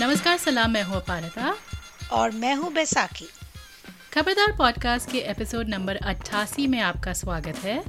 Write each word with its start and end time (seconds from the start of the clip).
नमस्कार 0.00 0.38
सलाम 0.38 0.70
मैं 0.70 0.82
हूँ 0.82 0.96
अपारता। 0.96 1.56
और 2.12 2.30
मैं 2.30 2.54
हूँ 2.54 2.72
बैसाखी। 2.72 3.24
खबरदार 4.14 4.56
पॉडकास्ट 4.56 5.10
के 5.10 5.18
एपिसोड 5.18 5.68
नंबर 5.68 5.96
88 5.96 6.66
में 6.66 6.80
आपका 6.80 7.12
स्वागत 7.12 7.56
है। 7.56 7.84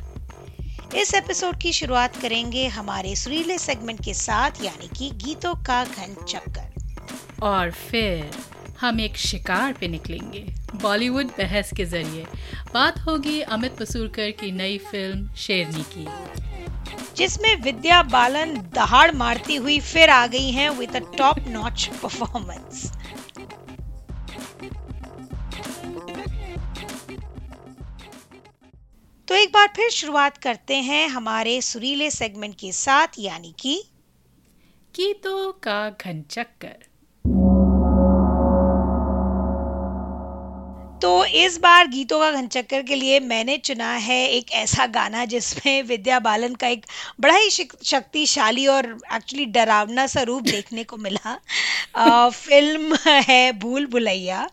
इस 0.96 1.14
एपिसोड 1.14 1.62
की 1.62 1.74
शुरुआत 1.74 2.16
करेंगे 2.16 2.68
हमारे 2.68 3.16
सुरीले 3.16 3.58
सेगमेंट 3.58 4.06
के 4.06 4.14
साथ 4.14 4.52
यानी 4.64 4.90
कि 4.98 5.10
गीतों 5.10 5.56
का 5.56 5.86
घन 5.86 6.26
चक्कर। 6.26 6.98
और 7.44 7.72
फिर 7.72 8.32
हम 8.80 9.00
एक 9.00 9.18
शिकार 9.18 9.74
पे 9.74 9.88
निकलेंगे 9.88 10.56
बॉलीवुड 10.76 11.26
बहस 11.26 11.72
के 11.78 11.86
ज़रिए। 11.86 12.26
बात 12.74 13.00
होगी 13.00 13.42
अमित 13.42 13.82
मसूरकर 13.82 14.32
की 14.32 14.52
नई 14.52 14.78
फ़िल्म 14.78 15.34
शेरनी 15.34 15.84
की। 15.98 16.08
जिसमें 17.20 17.56
विद्या 17.56 18.02
बालन 18.04 18.54
दहाड़ 18.76 19.12
मारती 19.12 19.56
हुई 19.56 19.80
फिर 19.80 20.10
आ 20.10 20.28
गई 20.28 20.52
हैं 20.52 20.70
with 20.70 20.96
a 20.96 21.00
top 21.00 21.38
notch 21.48 21.90
performance 22.04 22.92
तो 29.28 29.36
एक 29.36 29.50
बार 29.50 29.68
फिर 29.76 29.90
शुरुआत 29.90 30.38
करते 30.38 30.76
हैं 30.76 31.08
हमारे 31.10 31.62
सुरीले 31.62 32.12
सेगमेंट 32.12 32.56
के 32.56 32.72
साथ, 32.72 33.08
यानी 33.20 33.56
कि 33.60 33.84
गीतों 34.96 35.52
का 35.52 35.90
घन 35.90 36.22
चक्कर 36.22 36.89
तो 41.02 41.10
इस 41.26 41.58
बार 41.58 41.88
गीतों 41.88 42.20
का 42.20 42.30
घनचक्कर 42.32 42.82
के 42.84 42.96
लिए 42.96 43.20
मैंने 43.20 43.56
चुना 43.58 43.92
है 43.98 44.18
एक 44.30 44.52
ऐसा 44.52 44.86
गाना 44.88 45.24
जिसमें 45.26 45.84
विद्या 45.88 46.20
बालन 46.20 46.56
का 46.56 46.68
एक 46.68 46.86
बड़ा 47.20 47.36
ही 47.36 47.50
शक्तिशाली 47.50 48.66
और 48.68 48.86
एक्चुअली 49.16 49.46
डरावना 49.48 50.06
सा 50.08 50.22
रूप 50.22 50.44
देखने 50.50 50.84
को 50.84 50.98
मिला। 50.98 51.38
आ, 51.96 52.30
फ़िल्म 52.30 52.98
है 53.06 53.52
भूल 53.60 53.86
भुलैया 53.86 54.48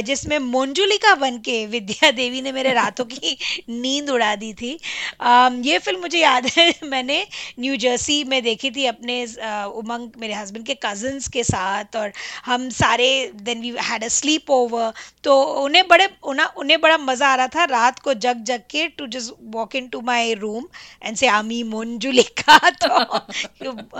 जिसमें 0.00 0.38
मोंजुलिका 0.38 1.14
बन 1.14 1.38
के 1.38 1.64
विद्या 1.66 2.10
देवी 2.10 2.42
ने 2.42 2.52
मेरे 2.52 2.72
रातों 2.72 3.04
की 3.04 3.36
नींद 3.70 4.10
उड़ा 4.10 4.34
दी 4.36 4.52
थी। 4.52 4.78
आ, 5.20 5.50
ये 5.62 5.78
फ़िल्म 5.78 6.00
मुझे 6.00 6.18
याद 6.18 6.46
है 6.56 6.72
मैंने 6.84 7.20
न्यू 7.60 7.76
जर्सी 7.76 8.22
में 8.24 8.42
देखी 8.42 8.70
थी 8.70 8.86
अपने 8.86 9.22
उमंग 9.24 10.20
मेरे 10.20 10.34
हस्बैंड 10.34 10.66
के 10.66 10.74
कजन्स 10.84 11.28
के 11.28 11.44
साथ 11.44 11.96
और 11.96 12.12
हम 12.46 12.68
सारे 12.74 13.10
then 13.42 13.60
we 13.60 13.74
had 13.82 14.04
a 14.04 14.08
sleepover 14.50 14.92
तो 15.24 15.42
उन्हें 15.64 15.77
उन्हें 15.78 15.88
बड़े, 15.88 16.08
उन्हें 16.22 16.46
उन्हें 16.56 16.80
बड़ा 16.80 16.96
मज़ा 16.98 17.28
आ 17.28 17.34
रहा 17.34 17.46
था 17.48 17.64
रात 17.64 17.98
को 17.98 18.14
जग 18.14 18.42
जग 18.44 18.62
के 18.70 18.86
to 18.88 19.06
just 19.06 19.34
walk 19.54 19.76
into 19.88 20.00
my 20.00 20.34
room 20.34 20.66
and 21.02 21.16
say 21.16 21.26
आमी 21.28 21.62
मंजुलिका 21.62 22.58
तो 22.84 22.88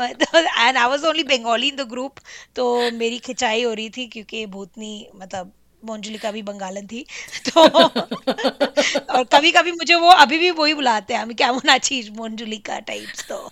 and 0.03 0.77
I 0.77 0.89
was 0.89 1.07
only 1.07 1.23
Bengali 1.25 1.69
in 1.69 1.77
the 1.77 1.89
group 1.89 2.21
तो 2.57 2.91
मेरी 2.91 3.19
खिंचाई 3.19 3.63
हो 3.63 3.73
रही 3.73 3.91
थी 3.91 4.07
क्योंकि 4.07 4.47
भूतनी 4.47 5.09
मतलब 5.17 5.53
मोंजुलिका 5.85 6.31
भी 6.31 6.43
बंगालन 6.43 6.87
थी 6.87 7.07
तो 7.49 7.61
और 7.63 9.25
कभी 9.25 9.53
कभी 9.53 9.73
मुझे 9.73 9.95
वो 9.95 10.09
अभी 10.09 10.39
भी 10.39 10.51
वही 10.51 10.75
बुलाते 10.75 11.15
हैं 11.15 11.21
हम 11.21 11.33
क्या 11.33 11.49
होना 11.49 11.79
चाहिए 11.79 12.11
मोंजुलिका 12.11 12.79
टाइप्स 12.79 13.27
तो। 13.29 13.51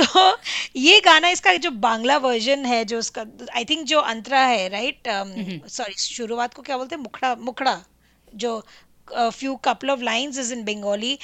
तो 0.00 0.38
ये 0.76 1.00
गाना 1.00 1.28
इसका 1.28 1.56
जो 1.56 1.70
बांग्ला 1.70 2.16
वर्जन 2.18 2.64
है 2.64 2.84
जो 2.84 2.98
उसका 2.98 3.24
आई 3.54 3.64
थिंक 3.64 3.86
जो 3.86 4.00
अंतरा 4.00 4.40
है 4.40 4.68
राइट 4.68 5.08
सॉरी 5.68 5.94
um, 5.94 6.00
शुरुआत 6.00 6.54
को 6.54 6.62
क्या 6.62 6.76
बोलते 6.76 6.96
हैं? 6.96 7.02
मुखड़ा 7.02 7.34
मुखड़ा 7.34 7.84
जो 8.34 8.66
few 9.14 9.56
couple 9.56 9.90
of 9.90 10.00
lines 10.00 10.38
is 10.38 10.52
in 10.52 10.64
Bengali 10.64 11.18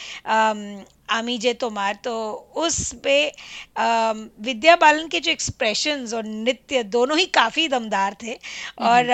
आमी 1.13 1.37
जे 1.39 1.53
तोमार 1.57 1.99
तो 2.05 2.15
उस 2.59 2.93
पे 3.05 3.17
विद्या 4.43 4.77
बालन 4.77 5.09
के 5.09 5.21
जो 5.21 5.31
एक्सप्रेशंस 5.31 6.15
और 6.15 6.27
नृत्य 6.27 6.83
दोनों 6.93 7.19
ही 7.19 7.25
काफ़ी 7.35 7.67
दमदार 7.69 8.17
थे। 8.23 8.35
और 8.81 9.11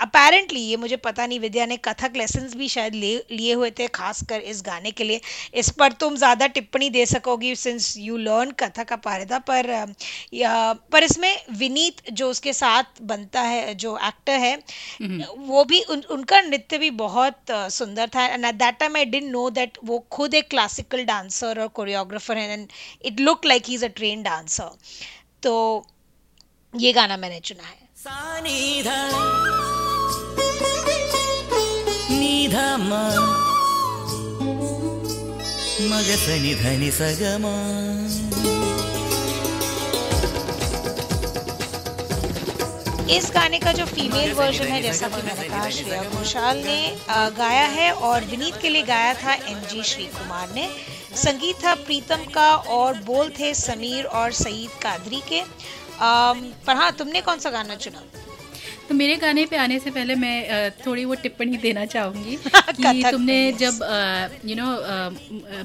अपेरेंटली 0.00 0.60
ये 0.60 0.76
मुझे 0.76 0.96
पता 0.98 1.26
नहीं 1.26 1.40
विद्या 1.40 1.66
ने 1.66 1.76
कथक 1.84 2.16
लेसन्स 2.16 2.54
भी 2.56 2.68
शायद 2.68 2.94
ले 2.94 3.14
लिए 3.32 3.52
हुए 3.54 3.70
थे 3.78 3.86
खासकर 3.94 4.40
इस 4.42 4.62
गाने 4.66 4.90
के 4.90 5.04
लिए। 5.04 5.20
इस 5.54 5.70
पर 5.78 5.92
तुम 5.94 6.16
ज़्यादा 6.16 6.46
टिप्पणी 6.48 6.90
दे 6.90 7.06
सकोगी 7.06 7.54
सिंस 7.56 7.94
यू 7.98 8.16
लर्न 8.18 8.50
कथक 8.60 8.92
अपारदा 8.92 9.38
पर 9.40 9.94
या, 10.34 10.72
पर 10.92 11.04
इसमें 11.04 11.36
विनीत 11.58 12.10
जो 12.12 12.30
उसके 12.30 12.52
साथ 12.54 13.02
बनता 13.04 13.40
है 13.42 13.74
जो 13.76 13.96
एक्टर 14.08 14.38
है 14.38 14.54
वो 15.38 15.64
भी 15.64 15.80
उन, 15.82 16.02
उनका 16.10 16.40
नृत्य 16.42 16.78
भी 16.78 16.90
बहुत 16.98 17.50
सुंदर 17.50 18.08
था। 18.14 18.26
And 18.26 18.44
at 18.44 18.54
that 18.56 18.78
time 18.78 18.96
I 18.96 19.04
didn't 19.06 19.30
know 19.32 19.48
that 19.50 19.78
वो 19.84 19.98
खुद 20.10 20.34
एक 20.34 20.48
classical 20.50 21.04
dance 21.04 21.35
dancer 21.36 21.60
or 21.60 21.68
choreographer 21.68 22.36
and 22.36 22.70
it 23.00 23.20
looked 23.20 23.44
like 23.44 23.66
he's 23.66 23.82
a 23.82 23.88
trained 23.88 24.24
dancer. 24.24 24.70
तो 25.42 25.86
ये 26.74 26.92
गाना 26.92 27.16
मैंने 27.16 27.40
चुना 27.40 27.62
है। 27.62 27.84
इस 43.16 43.30
गाने 43.34 43.58
का 43.58 43.72
जो 43.72 43.84
फीमेल 43.86 44.32
वर्जन 44.34 44.66
है 44.66 44.80
जैसा 44.82 45.08
कि 45.08 45.22
मैंने 45.26 45.48
कहा 45.48 45.68
श्रेया 45.70 46.02
घोषाल 46.02 46.56
ने 46.64 46.78
गाया 47.36 47.66
है 47.74 47.92
और 48.08 48.24
विनीत 48.30 48.56
के 48.62 48.68
लिए 48.68 48.82
गाया 48.82 49.12
था 49.22 49.34
एम 49.34 49.60
जी 49.70 49.82
श्री 49.90 50.06
कुमार 50.18 50.54
ने। 50.54 50.68
संगीत 51.16 51.64
था 51.64 51.74
प्रीतम 51.74 52.24
का 52.34 52.48
और 52.76 52.98
बोल 53.02 53.30
थे 53.38 53.52
समीर 53.54 54.04
और 54.04 54.32
सईद 54.32 54.70
कादरी 54.82 55.20
के। 55.28 55.42
पर 56.66 56.76
हाँ 56.76 56.90
तुमने 56.92 57.20
कौन 57.20 57.38
सा 57.38 57.50
गाना 57.50 57.74
चुना? 57.74 58.02
तो 58.88 58.94
मेरे 58.94 59.16
गाने 59.16 59.46
पे 59.46 59.56
आने 59.56 59.78
से 59.78 59.90
पहले 59.90 60.14
मैं 60.14 60.70
थोड़ी 60.86 61.04
वो 61.04 61.14
टिप्पणी 61.14 61.56
देना 61.56 61.84
चाहूँगी 61.84 62.36
कि 62.46 63.02
तुमने 63.10 63.52
जब 63.52 63.78
यू 64.44 64.56
नो 64.56 64.66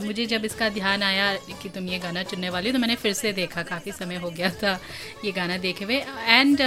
मुझे 0.05 0.25
जब 0.25 0.45
इसका 0.45 0.69
ध्यान 0.69 1.03
आया 1.03 1.33
कि 1.61 1.69
तुम 1.69 1.87
ये 1.87 1.99
गाना 1.99 2.23
चुनने 2.23 2.49
वाली 2.49 2.71
तो 2.71 2.79
मैंने 2.79 2.95
फिर 2.95 3.13
से 3.13 3.33
देखा 3.33 3.63
काफ़ी 3.63 3.91
समय 3.91 4.15
हो 4.15 4.29
गया 4.29 4.49
था 4.49 4.79
ये 5.25 5.31
गाना 5.31 5.57
देखे 5.57 5.85
हुए। 5.85 6.03
एंड 6.27 6.61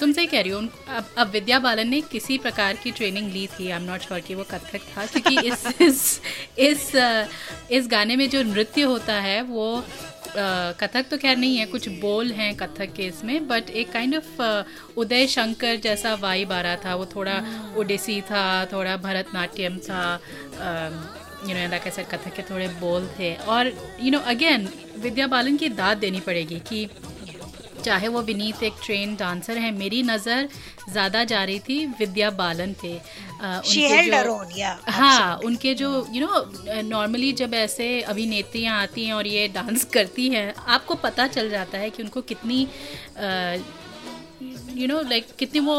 तुम 0.00 0.12
सही 0.12 0.26
कह 0.26 0.40
रही 0.40 0.50
हो 0.50 0.60
अब 0.88 1.04
अब 1.18 1.30
विद्या 1.30 1.58
बालन 1.58 1.88
ने 1.88 2.00
किसी 2.00 2.38
प्रकार 2.38 2.76
की 2.76 2.90
ट्रेनिंग 2.90 3.32
ली 3.32 3.46
थी 3.46 3.70
आई 3.70 3.76
एम 3.76 3.84
नॉट 3.84 4.00
श्योर 4.00 4.20
कि 4.20 4.34
वो 4.34 4.42
कथक 4.42 4.80
था 4.96 5.06
क्योंकि 5.06 5.48
इस 5.48 5.66
इस 5.80 6.20
इस, 6.58 6.92
इस 7.70 7.88
गाने 7.88 8.16
में 8.16 8.28
जो 8.30 8.42
नृत्य 8.42 8.82
होता 8.82 9.14
है 9.14 9.42
वो 9.42 9.84
कथक 10.30 11.06
तो 11.10 11.16
खैर 11.18 11.36
नहीं 11.36 11.56
है 11.56 11.64
कुछ 11.66 11.88
बोल 12.00 12.32
हैं 12.32 12.54
कथक 12.56 12.92
के 12.96 13.06
इसमें 13.06 13.48
बट 13.48 13.70
एक 13.72 13.92
काइंड 13.92 14.16
ऑफ़ 14.16 14.40
उदय 14.98 15.26
शंकर 15.28 15.76
जैसा 15.84 16.14
वाइब 16.22 16.52
आ 16.52 16.60
रहा 16.60 16.76
था। 16.84 16.94
वो 16.94 17.06
थोड़ा 17.14 17.42
ओडिसी 17.78 18.20
था 18.30 18.44
थोड़ा 18.72 18.96
भरतनाट्यम 18.98 19.78
था 19.88 20.02
यू 21.48 21.54
नो 21.54 21.68
लाइक 21.70 21.86
ऐसे 21.86 22.02
कथक 22.04 22.34
के 22.36 22.42
थोड़े 22.50 22.68
बोल 22.80 23.08
थे। 23.18 23.34
और 23.34 23.72
you 24.02 24.10
know 24.10 24.18
again 24.28 24.68
Vidya 24.98 25.26
Balan 25.26 25.56
की 25.56 25.68
दाद 25.70 25.98
देनी 25.98 26.20
पड़ेगी 26.20 26.58
कि 26.68 26.88
चाहे 27.84 28.08
वो 28.08 28.20
विनीत 28.22 28.62
एक 28.62 28.74
ट्रेन 28.84 29.14
डांसर 29.16 29.58
है 29.58 29.70
मेरी 29.72 30.02
नज़र 30.02 30.48
ज़्यादा 30.90 31.22
जा 31.24 31.42
रही 31.44 31.58
थी 31.60 31.84
विद्या 31.98 32.30
बालन 32.36 32.72
पे। 32.82 32.90
Uh, 33.38 34.14
हर 34.14 34.28
ओन 34.28 34.46
या 34.56 34.78
हाँ 34.88 35.36
उनके 35.44 35.74
जो 35.74 36.06
यू 36.10 36.26
नो 36.26 36.82
नॉर्मली 36.82 37.32
जब 37.32 37.54
ऐसे 37.54 38.00
अभिनेत्रियाँ 38.02 38.82
आती 38.82 39.04
हैं 39.04 39.12
और 39.12 39.26
ये 39.26 39.48
डांस 39.48 39.84
करती 39.84 40.28
हैं 40.28 40.54
आपको 40.54 40.94
पता 40.94 41.26
चल 41.26 41.50
जाता 41.50 41.78
है 41.78 41.90
कि 41.90 42.02
उनको 42.02 42.20
कितनी 42.20 42.66
uh, 42.66 43.60
यू 44.78 44.86
नो 44.88 45.00
लाइक 45.02 45.26
कितनी 45.38 45.60
वो 45.60 45.74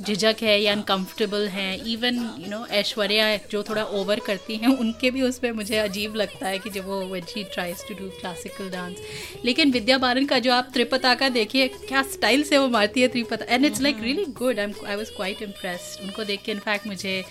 झिझक 0.00 0.36
है 0.42 0.60
या 0.62 0.72
अनकम्फर्टेबल 0.72 1.46
हैं 1.48 1.84
इवन 1.84 2.18
यू 2.38 2.50
नो 2.50 2.66
ऐश्वर्या 2.66 3.36
जो 3.50 3.62
थोड़ा 3.62 3.84
ओवर 4.00 4.20
करती 4.20 4.56
हैं 4.56 4.76
उनके 4.78 5.10
भी 5.10 5.22
उस 5.22 5.38
पर 5.38 5.52
मुझे 5.52 5.76
अजीब 5.78 6.14
लगता 6.14 6.48
है 6.48 6.58
कि 6.58 6.70
जब 6.70 6.86
वो 6.86 7.00
when 7.06 7.24
she 7.24 7.44
tries 7.44 7.86
to 7.88 7.94
do 7.94 8.08
classical 8.20 8.70
dance 8.70 8.96
लेकिन 9.44 9.72
विद्या 9.72 9.98
बालन 9.98 10.26
का 10.26 10.38
जो 10.38 10.52
आप 10.52 10.70
त्रिपता 10.74 11.14
का 11.14 11.28
देखिए 11.28 11.68
क्या 11.68 12.02
स्टाइल 12.02 12.42
से 12.42 12.58
वो 12.58 12.68
मारती 12.68 13.00
है 13.00 13.08
Tripta 13.08 13.54
and 13.54 13.64
it's 13.64 13.80
like 13.80 14.00
really 14.00 14.24
good 14.24 14.60
I 14.60 14.72
I 14.86 14.96
was 14.96 15.10
quite 15.16 15.42
impress 15.42 15.98
उनको 16.02 16.24
देख 16.24 16.42
के 16.42 16.52
इनफैक्ट 16.52 16.86
मुझे 16.86 17.24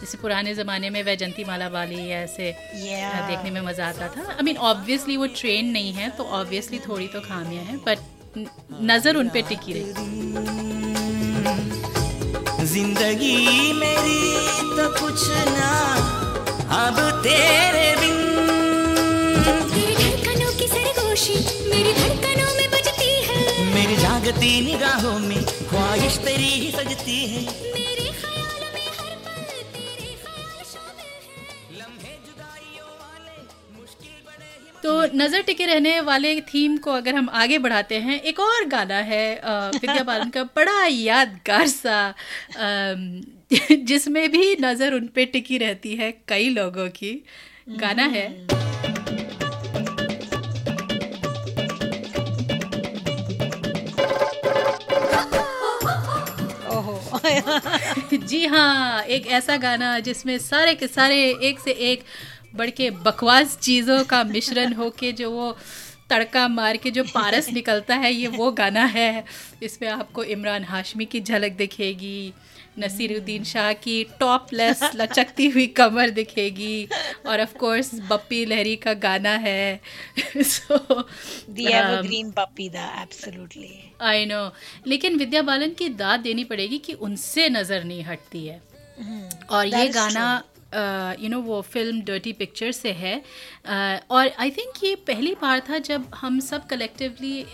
जैसे 0.00 0.18
पुराने 0.18 0.54
ज़माने 0.54 0.90
में 0.90 1.02
वैजंती 1.02 1.44
माला 1.44 1.68
वाली 1.68 2.06
या 2.10 2.18
ऐसे 2.18 2.52
yeah. 2.52 3.28
देखने 3.28 3.50
में 3.50 3.60
मज़ा 3.60 3.88
आता 3.88 4.08
था. 4.08 4.22
आई 4.32 4.42
मीन 4.42 4.56
ऑब्वियसली 4.56 5.16
वो 5.16 5.26
ट्रेन 5.26 5.70
नहीं 5.70 5.92
है 5.92 6.08
तो 6.10 6.24
ऑब्वियसली 6.24 6.78
थोड़ी 6.78 7.06
तो 7.06 7.20
खामियाँ 7.20 7.64
हैं 7.64 7.78
बट 7.78 7.98
नज़र 8.36 9.16
उन 9.16 9.28
पे 9.28 9.42
टिकी 9.48 9.72
रही। 9.72 9.92
ज़िंदगी 12.66 13.72
मेरी 13.72 14.20
तो 14.76 14.88
कुछ 15.00 15.28
ना 15.48 15.72
अब 16.76 17.00
तेरे 17.24 17.88
बिन। 18.00 18.20
धड़कनों 19.70 20.52
की 20.58 20.66
सरगोशी 20.68 21.34
मेरी 21.70 21.92
धड़कनों 21.92 22.52
में 22.56 22.68
बजती 22.70 23.12
है। 23.28 23.40
मेरी 23.74 23.96
जागती 23.96 24.60
निगाहों 24.66 25.18
में 25.18 25.42
ख्वाहिश 25.44 26.16
तेरी 26.24 26.50
ही 26.50 26.70
सजती 26.72 27.20
है। 27.26 27.42
तो 34.82 34.92
नज़र 35.14 35.42
टिके 35.42 35.66
रहने 35.66 35.98
वाले 36.00 36.40
थीम 36.40 36.76
को 36.76 36.90
अगर 36.90 37.14
हम 37.14 37.28
आगे 37.32 37.58
बढ़ाते 37.58 37.98
हैं 38.00 38.20
एक 38.20 38.40
और 38.40 38.64
गाना 38.68 38.98
है 39.10 39.24
विद्या 39.44 40.02
बालन 40.02 40.30
का 40.30 40.42
बड़ा 40.56 40.84
यादगार 40.86 41.66
सा 41.66 42.14
जिसमें 43.52 44.28
भी 44.30 44.56
नज़र 44.60 44.94
उन 44.94 45.06
पे 45.14 45.24
टिकी 45.26 45.58
रहती 45.58 45.94
है 45.96 46.12
कई 46.28 46.48
लोगों 46.48 46.88
की 46.90 47.14
गाना 47.78 48.06
है। 48.16 48.26
जी 58.12 58.44
हाँ 58.46 59.02
एक 59.04 59.26
ऐसा 59.26 59.56
गाना 59.56 59.98
जिसमें 59.98 60.36
सारे 60.38 60.74
के 60.74 60.86
सारे 60.86 61.16
एक 61.48 61.58
से 61.60 61.70
एक 61.90 62.02
बढ़ 62.56 62.70
के 62.70 62.90
बकवास 62.90 63.58
चीज़ों 63.58 64.04
का 64.04 64.22
मिश्रण 64.24 64.72
हो 64.72 64.90
के 64.90 65.12
जो 65.12 65.30
वो 65.30 65.56
तड़का 66.10 66.46
मार 66.48 66.76
के 66.76 66.90
जो 66.90 67.04
पारस 67.04 67.48
निकलता 67.52 67.94
है 67.94 68.12
ये 68.12 68.28
वो 68.28 68.50
गाना 68.52 68.84
है। 68.84 69.24
इसमें 69.62 69.88
आपको 69.88 70.24
इमरान 70.24 70.64
हाशमी 70.64 71.04
की 71.04 71.20
झलक 71.20 71.52
दिखेगी 71.52 72.32
नसीरुद्दीन 72.78 73.44
शाह 73.44 73.72
की 73.72 74.02
टॉपलेस 74.20 74.80
लचकती 74.94 75.48
हुई 75.48 75.66
कमर 75.66 76.10
दिखेगी 76.10 76.88
और 77.26 77.40
ऑफ़ 77.40 77.56
कोर्स 77.58 77.90
बप्पी 78.10 78.44
लहरी 78.44 78.76
का 78.76 78.94
गाना 78.94 79.34
है। 79.36 79.80
सो 80.42 80.74
एवरग्रीन 80.74 82.30
बप्पी 82.30 82.68
दा 82.68 82.86
एब्सोल्युटली 83.02 83.74
आई 84.00 84.24
नो 84.26 84.40
लेकिन 84.86 85.18
विद्या 85.18 85.42
बालन 85.42 85.70
की 85.70 85.88
दाद 85.88 86.20
देनी 86.20 86.44
पड़ेगी 86.44 86.78
कि 86.78 86.92
उनसे 86.92 87.48
नज़र 87.48 87.84
नहीं 87.84 88.04
हटती 88.04 88.46
है। 88.46 88.60
hmm, 88.60 89.50
और 89.50 89.66
ये 89.66 89.88
गाना 89.88 90.42
यू 90.74 91.28
नो 91.28 91.40
वो 91.40 91.60
फ़िल्म 91.62 92.00
डर्टी 92.02 92.32
पिक्चर 92.32 92.72
से 92.72 92.92
है। 92.92 93.16
और 94.10 94.30
आई 94.38 94.50
थिंक 94.50 94.84
ये 94.84 94.94
पहली 95.06 95.34
बार 95.42 95.60
था 95.68 95.78
जब 95.80 96.06
हम 96.14 96.40
सब 96.40 96.66
कलेक्टिवली 96.66 97.44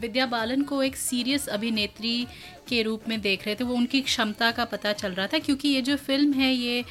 विद्या 0.00 0.26
बालन 0.26 0.62
को 0.62 0.82
एक 0.82 0.96
सीरियस 0.96 1.46
अभिनेत्री 1.48 2.26
के 2.68 2.82
रूप 2.82 3.08
में 3.08 3.20
देख 3.20 3.46
रहे 3.46 3.54
थे 3.54 3.64
वो 3.64 3.74
उनकी 3.74 4.00
क्षमता 4.02 4.50
का 4.50 4.64
पता 4.66 4.92
चल 4.94 5.12
रहा 5.12 5.26
था 5.26 5.38
क्योंकि 5.40 5.68
ये 5.68 5.80
जो 5.82 5.96
फ़िल्म 5.98 6.32
है 6.32 6.52
ये 6.52 6.84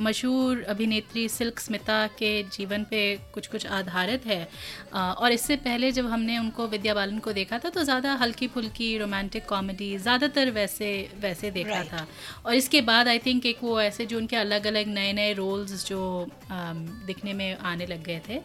मशहूर 0.00 0.62
अभिनेत्री 0.68 1.28
सिल्क 1.30 1.60
स्मिता 1.60 2.06
के 2.18 2.32
जीवन 2.52 2.84
पे 2.90 3.02
कुछ 3.34 3.46
कुछ 3.46 3.66
आधारित 3.68 4.26
है। 4.26 4.48
आ, 4.94 5.12
और 5.12 5.32
इससे 5.32 5.56
पहले 5.58 5.90
जब 5.92 6.06
हमने 6.06 6.38
उनको 6.38 6.66
विद्या 6.68 6.94
बालन 6.94 7.18
को 7.18 7.32
देखा 7.32 7.58
था 7.58 7.70
तो 7.70 7.82
ज़्यादा 7.84 8.12
हल्की 8.14 8.46
फुल्की 8.48 8.96
रोमांटिक 8.98 9.44
कॉमेडी 9.48 9.96
ज़्यादातर 9.98 10.50
वैसे 10.50 10.90
वैसे 11.20 11.50
देखा 11.50 11.80
right. 11.80 11.92
था। 11.92 12.06
और 12.46 12.54
इसके 12.54 12.80
बाद 12.82 13.08
आई 13.08 13.18
थिंक 13.18 13.46
एक 13.46 13.62
वो 13.62 13.80
ऐसे 13.80 14.06
जो 14.06 14.18
उनके 14.18 14.36
अलग 14.36 14.66
अलग 14.66 14.88
नए 14.94 15.12
नए 15.12 15.32
रोल्स 15.34 15.86
जो 15.88 16.00
आ, 16.50 16.72
दिखने 17.06 17.32
में 17.32 17.56
आने 17.56 17.86
लग 17.86 18.04
गए 18.04 18.20
थे। 18.28 18.40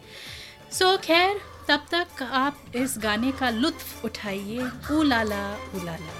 सो 0.72 0.84
so, 0.86 1.00
खैर 1.02 1.40
तब 1.68 1.84
तक 1.90 2.22
आप 2.22 2.76
इस 2.76 2.94
गाने 3.02 3.30
का 3.40 3.50
लुत्फ 3.50 4.04
उठाइए 4.04 4.68
ऊ 4.92 5.02
लाला 5.02 5.42
ऊ 5.74 5.84
लाला। 5.84 6.12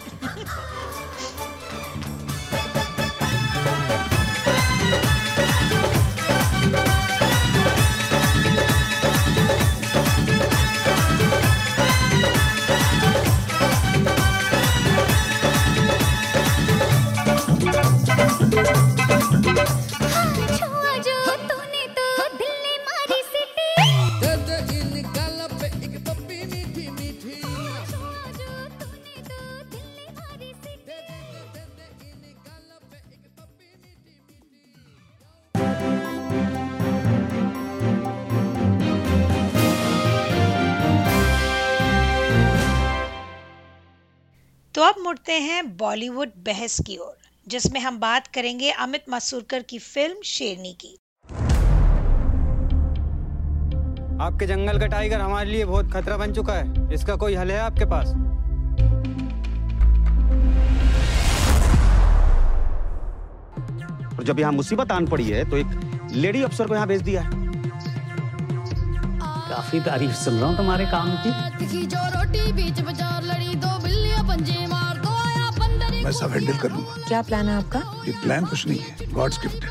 हैं 45.60 45.76
बॉलीवुड 45.76 46.28
बहस 46.44 46.80
की 46.86 46.96
ओर 46.98 47.16
जिसमें 47.46 47.78
हम 47.80 47.98
बात 48.00 48.26
करेंगे 48.34 48.70
अमित 48.82 49.08
मासूरकर 49.10 49.62
की 49.62 49.78
फ़िल्म 49.78 50.22
शेरनी 50.24 50.72
की। 50.80 50.96
आपके 54.20 54.46
जंगल 54.46 54.78
का 54.80 54.86
टाइगर 54.86 55.20
हमारे 55.20 55.50
लिए 55.50 55.64
बहुत 55.64 55.92
खतरा 55.92 56.16
बन 56.16 56.32
चुका 56.34 56.54
है। 56.54 56.94
इसका 56.94 57.16
कोई 57.16 57.34
हल 57.34 57.50
है 57.50 57.58
आपके 57.60 57.84
पास? 57.86 58.08
और 64.12 64.24
जब 64.24 64.40
यहाँ 64.40 64.52
मुसीबत 64.52 64.92
आन 64.92 65.06
पड़ी 65.06 65.28
है 65.28 65.44
तो 65.50 65.56
एक 65.56 66.10
लेडी 66.14 66.42
अफसर 66.42 66.66
को 66.66 66.74
यहाँ 66.74 66.86
भेज 66.88 67.02
दिया 67.02 67.22
है। 67.22 67.38
काफ़ी 69.50 69.80
तारीफ़ 69.82 70.12
सुन 70.14 70.34
रहा 70.34 70.48
हूँ 70.48 70.56
तुम्हारे 70.56 70.86
काम 70.88 71.14
की 71.18 71.86
जो 71.86 72.08
रोटी 72.10 72.52
बीच 72.54 72.80
बाज़ार 72.80 73.22
लड़ी 73.24 73.54
दो 73.56 73.78
बिल्लियाँ 73.78 74.24
पंजे। 74.28 74.66
मैं 76.10 76.16
सब 76.16 76.30
हैंडल 76.30 76.56
कर 76.58 76.70
लूँगा। 76.72 76.94
क्या 77.08 77.22
प्लान 77.22 77.48
है 77.48 77.56
आपका? 77.56 78.02
ये 78.06 78.12
प्लान 78.12 78.44
कुछ 78.44 78.66
नहीं 78.66 78.78
है। 78.78 79.12
गॉड्स 79.12 79.38
गिफ्ट 79.38 79.64
है। 79.64 79.70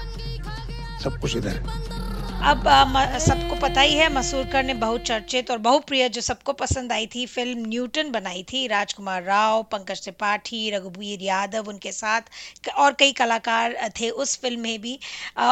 सब 0.99 1.19
कुछ 1.19 1.35
इधर 1.37 1.49
है। 1.49 1.98
अब 2.41 2.67
सबको 3.19 3.55
पता 3.55 3.81
ही 3.81 3.95
है 3.95 4.07
मसूरकर 4.09 4.63
ने 4.63 4.73
बहुत 4.73 5.01
चर्चित 5.05 5.49
और 5.51 5.57
बहुप्रिय 5.59 6.07
जो 6.09 6.21
सबको 6.21 6.53
पसंद 6.53 6.91
आई 6.91 7.05
थी 7.15 7.25
फ़िल्म 7.25 7.65
न्यूटन 7.67 8.11
बनाई 8.11 8.43
थी। 8.43 8.65
राजकुमार 8.67 9.23
राव, 9.23 9.63
पंकज 9.63 10.01
त्रिपाठी 10.03 10.69
रघुवीर 10.71 11.21
यादव 11.23 11.69
उनके 11.69 11.91
साथ 11.91 12.29
और 12.75 12.93
कई 12.99 13.11
कलाकार 13.11 13.75
थे 13.99 14.09
उस 14.09 14.37
फ़िल्म 14.41 14.61
में 14.61 14.79
भी। 14.81 14.97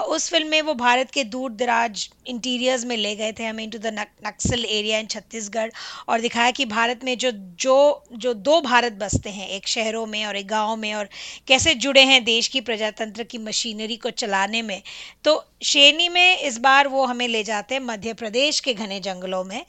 उस 0.08 0.30
फ़िल्म 0.30 0.48
में 0.50 0.62
वो 0.62 0.74
भारत 0.76 1.12
के 1.12 1.24
दूर 1.26 1.52
दराज 1.54 2.08
इंटीरियर्स 2.28 2.86
में 2.86 2.96
ले 2.98 3.16
गए 3.16 3.32
थे। 3.40 3.46
हमें 3.46 3.64
इनटू 3.64 3.78
द 3.80 3.94
नक्सल 4.28 4.66
एरिया 4.66 5.00
इन 5.00 5.08
छत्तीसगढ़ 5.08 5.70
और 6.10 6.22
दिखाया 6.22 6.52
कि 6.52 6.66
भारत 6.68 7.04
में 7.04 7.18
जो 7.18 7.32
जो 7.60 8.04
जो 8.14 8.34
दो 8.34 8.60
भारत 8.62 8.94
बसते 8.94 9.30
हैं, 9.30 9.48
एक 9.50 9.68
शहरों 9.68 10.06
में 10.06 10.26
और 10.26 10.36
एक 10.38 10.48
गाँव 10.48 10.76
में 10.78 10.94
और 10.94 11.10
कैसे 11.48 11.74
जुड़े 11.76 12.04
हैं 12.04 12.24
देश 12.24 12.48
की 12.48 12.62
प्रजातंत्र 12.62 13.24
की 13.26 13.38
मशीनरी 13.40 13.98
को 13.98 14.10
चलाने 14.16 14.62
में। 14.62 14.82
तो 15.24 15.44
शेरनी 15.64 16.08
में 16.10 16.38
इस 16.40 16.58
बार 16.60 16.77
वो 16.88 17.06
हमें 17.06 17.28
ले 17.28 17.44
जाते 17.44 17.76
हैं 17.76 17.82
मध्य 17.82 18.14
प्रदेश 18.14 18.60
के 18.60 18.74
घने 18.74 19.00
जंगलों 19.00 19.44
में। 19.44 19.64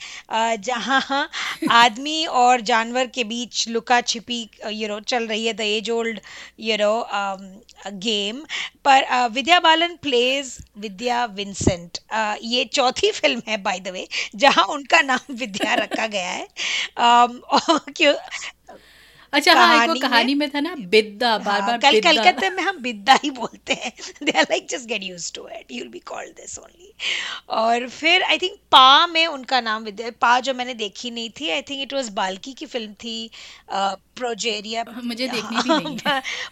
जहाँ 0.61 1.29
आदमी 1.73 2.25
और 2.27 2.61
जानवर 2.63 3.07
के 3.15 3.25
बीच 3.25 3.67
लुका 3.69 4.01
छिपी 4.03 4.41
यू 4.73 4.89
नो 4.89 4.99
चल 5.03 5.27
रही 5.27 5.47
है 5.47 5.53
the 5.53 5.61
age 5.61 5.91
old 5.91 6.21
you 6.61 6.77
know 6.77 7.09
game 7.99 8.45
पर 8.85 9.29
विद्या 9.33 9.61
बालन 9.61 9.97
प्लेज 10.03 10.57
विद्या 10.79 11.25
विंसेंट। 11.37 11.99
ये 12.45 12.65
चौथी 12.73 13.11
फ़िल्म 13.13 13.43
है 13.49 13.57
बाय 13.63 13.81
द 13.81 13.89
वे 13.89 14.07
जहाँ 14.37 14.65
उनका 14.75 15.01
नाम 15.03 15.35
विद्या 15.37 15.75
रखा 15.75 16.07
गया 16.07 16.31
है। 16.31 16.47
क्यों 17.97 18.15
अच्छा 19.33 19.53
हाँ 19.55 19.83
एक 19.83 19.89
वो 19.89 19.95
कहानी 20.01 20.35
में 20.35 20.47
में 20.47 20.51
था 20.55 20.61
ना 20.61 20.75
बिद्दा 20.89 21.37
बार 21.39 21.61
बार 21.63 21.79
कल 21.79 22.01
कलकत्ते 22.01 22.51
में 22.51 22.63
हम 22.63 22.79
बिद्दा 22.83 23.19
ही 23.25 23.31
बोलते 23.31 23.73
हैं। 23.73 23.93
They 24.25 24.33
are 24.33 24.43
like 24.43 24.67
just 24.71 24.87
get 24.89 25.03
used 25.03 25.35
to 25.35 25.47
it 25.49 25.73
you 25.73 25.79
will 25.79 25.89
be 25.89 25.99
called 25.99 26.31
this 26.31 26.59
only 26.59 26.93
और 27.49 27.89
फिर 27.89 28.23
आई 28.23 28.39
थिंक 28.39 28.57
पा 28.73 29.07
में 29.07 29.27
उनका 29.27 29.61
नाम 29.61 29.85
विद्या 29.85 30.11
पा 30.21 30.39
जो 30.41 30.55
मैंने 30.55 30.75
देखी 30.75 31.11
नहीं 31.11 31.31
थी 31.31 31.51
I 31.51 31.63
think 31.63 31.83
it 31.83 31.93
was 31.95 32.09
Balki 32.09 32.53
की 32.53 32.67
फ़िल्म 32.67 32.93
थी 32.95 33.31
प्रोजेरिया। 33.71 34.85
मुझे 35.05 35.29
देखनी 35.35 35.63
भी 35.63 35.69
नहीं 35.69 35.97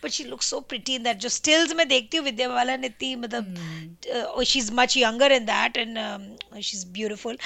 but 0.05 0.11
she 0.11 0.25
look 0.25 0.43
so 0.43 0.61
pretty 0.61 0.95
in 0.95 1.03
that 1.03 1.17
जो 1.17 1.29
स्टिल्स 1.29 1.75
में 1.75 1.87
देखती 1.89 2.17
हूँ 2.17 2.25
विद्या 2.25 2.49
बालन 2.49 2.85
इतनी 2.85 3.15
मतलब 3.17 4.43
she 4.47 4.59
is 4.59 4.73
much 4.75 4.97
younger 4.97 5.33
in 5.33 5.45
that 5.45 5.77
and 5.77 5.99
she 6.61 6.77
is 6.77 6.87
beautiful 6.87 7.39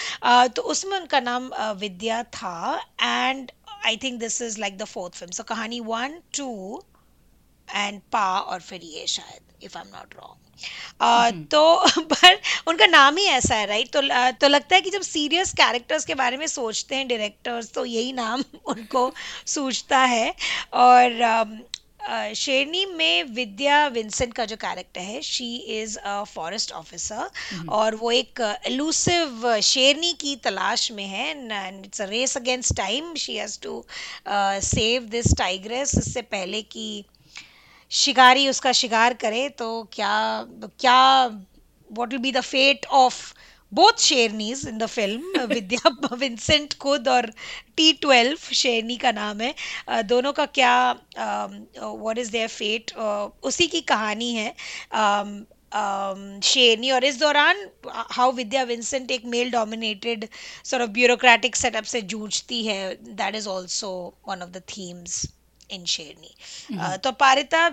तो 0.57 0.63
उसमें 0.63 0.99
उनका 0.99 1.21
नाम 1.21 1.51
विद्या 1.77 2.23
था 2.23 2.81
and 3.03 3.51
I 3.87 3.97
think 3.97 4.21
this 4.21 4.43
is 4.43 4.61
like 4.61 4.79
the 4.79 4.85
fourth 4.85 5.15
film 5.15 5.33
so 5.33 5.43
Kahaani 5.43 5.81
one 5.81 6.21
two 6.37 6.83
and 7.77 8.01
Paa 8.13 8.39
और 8.41 8.61
फिर 8.61 8.81
ये 8.83 9.07
शायद 9.07 9.65
if 9.65 9.79
I 9.79 9.85
am 9.85 9.97
not 9.97 10.15
wrong 10.15 10.37
तो 11.53 11.85
पर 12.01 12.41
उनका 12.67 12.87
नाम 12.87 13.17
ही 13.17 13.25
ऐसा 13.25 13.55
है 13.55 13.67
राइट 13.67 13.93
तो 13.93 14.01
तो 14.31 14.49
लगता 14.49 14.75
है 14.75 14.81
कि 14.81 14.91
जब 14.91 15.01
सीरियस 15.01 15.53
कैरेक्टर्स 15.53 16.05
के 16.05 16.15
बारे 16.15 16.37
में 16.37 16.47
सोचते 16.47 16.97
हैं 16.97 17.09
डायरेक्टर्स 17.09 17.73
तो 17.73 17.85
यही 17.85 18.13
नाम 18.13 18.45
उनको 18.67 19.13
सूझता 19.47 19.99
है। 19.99 20.35
और 20.73 21.11
um, 21.13 21.80
शेरनी 22.37 22.85
में 22.87 23.23
विद्या 23.35 23.87
विंसेंट 23.89 24.33
का 24.35 24.45
जो 24.45 24.57
कैरेक्टर 24.57 25.01
है 25.01 25.21
she 25.23 25.55
is 25.81 25.99
a 25.99 26.23
forest 26.25 26.73
officer 26.73 27.31
और 27.71 27.95
वो 27.95 28.11
एक 28.13 28.41
एलूसिव 28.67 29.61
शेरनी 29.63 30.13
की 30.21 30.35
तलाश 30.45 30.91
में 30.93 31.05
है 31.07 31.29
and 31.31 31.85
it's 31.85 32.01
a 32.01 32.05
race 32.05 32.37
against 32.37 32.77
time 32.77 33.15
she 33.15 33.37
has 33.37 33.59
to 33.63 33.85
save 34.65 35.05
this 35.11 35.35
tigress 35.39 35.95
इससे 35.99 36.23
पहले 36.23 36.63
कि 36.63 37.05
शिकारी 37.91 38.49
उसका 38.49 38.73
शिकार 38.73 39.15
करे 39.15 39.49
तो 39.59 39.71
क्या 39.93 40.17
क्या 40.81 41.01
what 41.91 42.13
will 42.13 42.21
be 42.21 42.33
the 42.33 42.41
fate 42.41 42.87
of 42.95 43.23
both 43.73 43.99
शेरनीज 44.01 44.67
in 44.69 44.79
the 44.79 44.87
film 44.89 45.45
Vidya 45.47 46.15
Vincent 46.15 46.75
खुद 46.79 47.09
और 47.09 47.31
टी 47.77 47.93
ट्वेल्व 47.93 48.53
शेरनी 48.55 48.97
का 48.97 49.13
नाम 49.13 49.41
है 49.41 49.55
uh, 49.89 50.03
दोनों 50.05 50.33
का 50.33 50.47
क्या 50.49 50.75
व्हाट 51.17 52.19
इज़ 52.19 52.33
देयर 52.33 52.49
फेट 52.49 52.93
उसी 53.45 53.67
की 53.67 53.81
कहानी 53.91 54.33
है 54.35 54.55
um, 54.95 55.35
um, 55.73 56.43
शेरनी 56.45 56.91
और 56.91 57.05
इस 57.05 57.19
दौरान 57.21 57.67
हाउ 57.87 58.33
विद्या 58.33 58.63
विंसेंट 58.65 59.11
एक 59.11 59.25
male 59.27 59.51
dominated 59.51 60.29
sort 60.65 60.83
of 60.83 60.91
bureaucratic 60.91 61.57
setup 61.57 61.85
से 61.87 62.03
जूझती 62.05 62.63
है 62.67 62.95
that 62.97 63.35
is 63.35 63.49
also 63.49 63.93
one 64.29 64.43
of 64.43 64.51
the 64.51 64.63
themes 64.69 65.27
in 65.71 65.85
Sherni. 65.85 66.33
Uh, 66.71 66.97
तो 66.99 67.13
Parita 67.15 67.67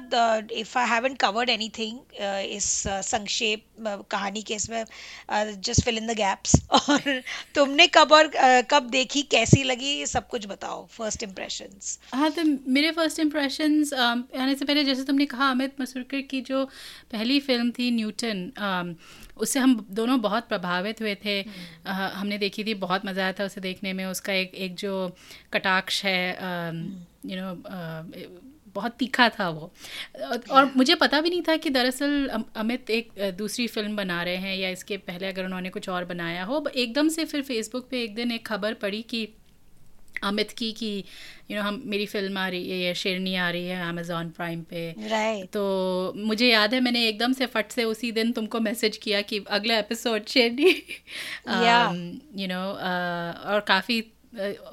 if 0.54 0.78
I 0.78 0.88
haven't 0.90 1.18
covered 1.20 1.50
anything 1.50 2.00
इस 2.48 2.68
uh, 2.88 3.02
संक्षेप 3.04 3.64
uh, 3.82 4.04
कहानी 4.12 4.42
के 4.42 4.54
इसमें 4.56 4.84
just 5.62 5.84
fill 5.86 5.98
in 5.98 6.08
the 6.08 6.16
gaps 6.18 6.56
और 6.72 7.22
तुमने 7.56 7.88
कब 7.94 8.12
और 8.14 8.32
कब 8.70 8.90
देखी 8.90 9.22
कैसी 9.32 9.64
लगी 9.64 9.92
ये 10.00 10.06
सब 10.08 10.28
कुछ 10.28 10.46
बताओ 10.48 10.86
फ़र्स्ट 10.92 11.24
इम्प्रेशंस 11.24 11.98
हाँ 12.14 12.32
तो 12.32 12.44
मेरे 12.72 12.92
फ़र्स्ट 12.92 13.20
इम्प्रेशंस 13.20 13.94
आने 13.94 14.56
से 14.56 14.66
पहले 14.66 14.84
जैसे 14.84 15.04
तुमने 15.04 15.26
कहा 15.28 15.50
अमित 15.52 15.82
मसूरकर 15.82 16.22
की 16.32 16.42
जो 16.42 16.66
पहली 17.12 17.40
फ़िल्म 17.42 17.72
थी 17.72 17.92
न्यूटन 17.92 18.52
um, 18.58 18.96
उससे 19.38 19.60
हम 19.60 19.76
दोनों 19.92 20.20
बहुत 20.22 20.48
प्रभावित 20.50 21.02
हुए 21.02 21.16
थे। 21.16 21.42
uh, 21.44 21.50
हमने 21.90 22.38
देखी 22.38 22.64
थी 22.64 22.74
बहुत 22.76 23.06
मज़ा 23.06 23.24
आया 23.24 23.34
था 23.34 23.46
उसे 23.46 23.62
देखने 23.62 23.94
में। 23.94 24.06
उसका 24.06 24.34
एक 24.34 24.56
एक 24.56 24.76
जो 24.76 25.16
कटाक्ष 25.54 26.04
है 26.06 26.22
यू 27.26 27.42
नो 27.42 27.54
बहुत 28.76 28.96
तीखा 29.00 29.28
था 29.30 29.48
वो। 29.50 29.72
और 30.52 30.72
मुझे 30.76 30.96
पता 30.96 31.22
भी 31.22 31.30
नहीं 31.30 31.42
था 31.42 31.56
कि 31.58 31.70
दरअसल 31.70 32.28
अमित 32.56 32.90
एक 32.90 33.12
दूसरी 33.38 33.68
फ़िल्म 33.68 33.96
बना 33.96 34.22
रहे 34.24 34.36
हैं 34.38 34.56
या 34.58 34.70
इसके 34.70 34.98
पहले 35.00 35.28
अगर 35.28 35.46
उन्होंने 35.46 35.70
कुछ 35.70 35.90
और 35.90 36.06
बनाया 36.06 36.44
हो। 36.44 36.64
एकदम 36.68 37.10
से 37.10 37.26
फिर 37.26 37.42
फेसबुक 37.44 37.88
पे 37.92 38.04
एक 38.04 38.16
दिन 38.16 38.32
एक 38.32 38.46
खबर 38.48 38.74
पड़ी 38.74 39.02
कि 39.02 39.28
अमित 40.24 40.52
की 40.52 40.72
कि 40.72 41.04
यू 41.52 41.58
नो 41.58 41.64
हम 41.64 41.82
मेरी 41.86 42.06
फ़िल्म 42.06 42.38
आ 42.38 42.48
रही 42.48 42.82
है 42.82 42.94
शेरनी 42.94 43.36
आ 43.36 43.50
रही 43.50 43.68
है 43.68 43.90
अमेजोन 43.90 44.30
प्राइम 44.30 44.62
पे 44.62 44.94
right. 44.94 45.54
तो 45.54 46.14
मुझे 46.18 46.48
याद 46.48 46.74
है 46.74 46.80
मैंने 46.80 47.08
एकदम 47.08 47.34
से 47.34 47.46
फट 47.46 47.72
से 47.72 47.84
उसी 47.84 48.12
दिन 48.12 48.32
तुमको 48.32 48.60
मैसेज 48.60 48.98
किया 48.98 49.22
कि 49.22 49.44
अगला 49.50 49.78
एपिसोड 49.78 50.26
शेरनी. 50.26 50.70
यू 52.42 52.48
नो 52.48 52.62
और 53.52 53.60
काफ़ी 53.68 54.04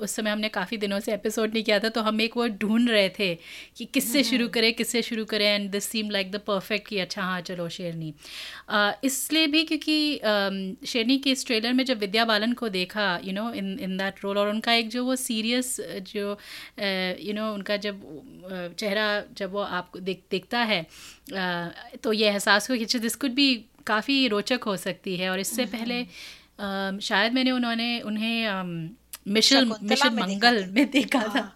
उस 0.00 0.11
समय 0.11 0.30
हमने 0.30 0.49
काफ़ी 0.49 0.76
दिनों 0.76 1.00
से 1.00 1.14
एपिसोड 1.14 1.52
नहीं 1.54 1.64
किया 1.64 1.78
था 1.78 1.88
तो 1.88 2.00
हम 2.00 2.20
एक 2.20 2.37
वो 2.37 2.49
ढूंढ 2.49 2.90
रहे 2.90 3.08
थे 3.08 3.38
कि 3.76 3.84
किससे 3.84 4.25
शुरू 4.25 4.49
करें 4.49 4.73
किससे 4.73 5.02
शुरू 5.02 5.25
करें 5.25 5.46
and 5.46 5.70
this 5.70 5.84
seem 5.84 6.11
like 6.11 6.30
the 6.32 6.37
perfect 6.37 6.88
कि 6.88 6.99
अच्छा 6.99 7.23
हाँ 7.23 7.40
चलो 7.40 7.68
शेरनी। 7.68 8.14
इसलिए 9.04 9.46
भी 9.46 9.64
क्योंकि 9.64 10.16
शेरनी 10.87 11.18
के 11.18 11.30
इस 11.30 11.46
ट्रेलर 11.46 11.73
में 11.73 11.84
जब 11.84 11.99
विद्या 11.99 12.25
बालन 12.25 12.52
को 12.52 12.68
देखा 12.68 13.20
you 13.25 13.32
know 13.32 13.52
in 13.52 13.78
in 13.78 13.96
that 13.96 14.14
role 14.25 14.38
और 14.38 14.49
उनका 14.49 14.73
एक 14.73 14.88
जो 14.88 15.04
वो 15.04 15.16
सीरियस 15.16 15.80
जो 15.80 16.38
यू 17.20 17.32
नो 17.32 17.54
उनका 17.54 17.76
जब 17.76 18.02
चेहरा 18.78 19.23
जब 19.32 19.52
वो 19.52 19.61
आपको 19.61 19.99
देख 19.99 20.23
देखता 20.30 20.58
है 20.58 20.87
तो 22.02 22.12
ये 22.12 22.28
एहसास 22.28 22.70
हुआ 22.70 22.78
कि 22.78 22.99
दिस 22.99 23.16
कुड 23.16 23.30
भी 23.30 23.64
काफ़ी 23.87 24.28
रोचक 24.28 24.61
हो 24.66 24.76
सकती 24.76 25.16
है 25.16 25.30
और 25.30 25.40
इससे 25.40 25.64
पहले 25.64 26.06
शायद 27.00 27.32
मैंने 27.32 27.50
उन्होंने 27.50 28.00
उन्हें 28.00 28.46
मिशन 29.28 29.75
मिशन 29.83 30.14
मंगल 30.14 30.64
में 30.66 30.90
देखा 30.90 31.23
था। 31.23 31.54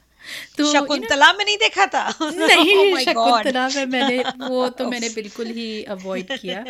तो 0.59 0.65
you 0.65 0.75
know, 0.75 0.85
शकुंतला 0.85 1.33
में 1.33 1.45
नहीं 1.45 1.57
देखा 1.57 1.87
था? 1.87 2.19
नहीं 2.23 2.95
Oh 2.95 3.01
शकुंतला 3.01 3.69
में 3.69 3.87
मैंने 3.87 4.25
वो 4.49 4.69
तो 4.69 4.87
मैंने 4.91 5.09
बिल्कुल 5.09 5.47
ही 5.47 5.85
अवॉइड 5.85 6.27
किया। 6.41 6.65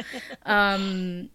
Um, 0.47 1.27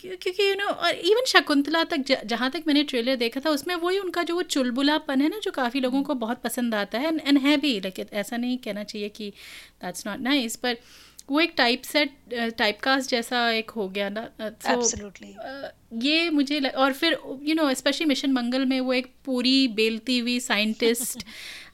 क्योंकि 0.00 0.50
यू 0.50 0.54
नो 0.54 0.66
और 0.66 0.90
इवन 0.90 1.24
शकुंतला 1.26 1.84
तक 1.84 2.04
जहाँ 2.26 2.50
तक 2.50 2.62
मैंने 2.66 2.82
ट्रेलर 2.82 3.16
देखा 3.16 3.40
था 3.46 3.50
उसमें 3.50 3.74
वही 3.74 3.98
उनका 3.98 4.22
जो 4.22 4.34
वो 4.34 4.42
चुलबुलापन 4.42 5.20
है 5.20 5.28
ना 5.28 5.38
जो 5.38 5.50
काफ़ी 5.50 5.80
लोगों 5.80 6.02
को 6.02 6.14
बहुत 6.14 6.42
पसंद 6.42 6.74
आता 6.74 6.98
है। 6.98 7.18
एंड 7.18 7.38
है 7.38 7.56
भी 7.56 7.80
लाइक 7.80 8.06
ऐसा 8.12 8.36
नहीं 8.36 8.58
कहना 8.58 8.84
चाहिए 8.84 9.08
कि 9.08 9.30
दैट्स 9.82 10.06
नॉट 10.06 10.20
नाइस 10.20 10.56
पर 10.56 10.76
वो 11.30 11.40
एक 11.40 11.52
टाइप 11.56 11.82
सेट 11.82 12.12
टाइप 12.58 12.80
कास्ट 12.80 13.10
जैसा 13.10 13.50
एक 13.50 13.70
हो 13.70 13.88
गया 13.88 14.08
ना 14.08 14.28
uh, 14.40 14.50
so. 14.62 14.68
अ, 15.32 15.72
ये 16.02 16.30
मुझे 16.30 16.60
लग, 16.60 16.74
और 16.74 16.92
फिर 16.92 17.18
you 17.42 17.54
know 17.54 17.72
specially 17.74 18.06
Mission 18.06 18.32
Mangal 18.32 18.64
में 18.66 18.80
वो 18.80 18.92
एक 18.92 19.12
पूरी 19.24 19.68
बेलती 19.68 20.18
हुई 20.18 20.38
scientist 20.40 21.24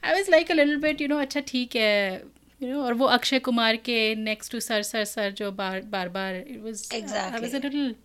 I 0.03 0.13
was 0.13 0.29
like 0.29 0.51
a 0.51 0.53
little 0.53 0.77
bit 0.77 1.01
you 1.01 1.07
know 1.07 1.17
अच्छा 1.17 1.39
ठीक 1.47 1.75
है 1.75 2.15
यू 2.61 2.69
नो 2.69 2.81
और 2.83 2.93
वो 2.93 3.05
अक्षय 3.05 3.39
कुमार 3.39 3.75
के 3.75 4.15
next 4.15 4.51
to 4.51 4.59
sir 4.59 4.81
sir 4.83 5.05
sir 5.05 5.31
जो 5.31 5.51
बार 5.51 5.81
बार 5.81 6.09
बार 6.09 6.35
it 6.35 6.61
was 6.63 6.87
I 6.93 7.39
was 7.41 7.55
a 7.55 7.59
little 7.63 7.95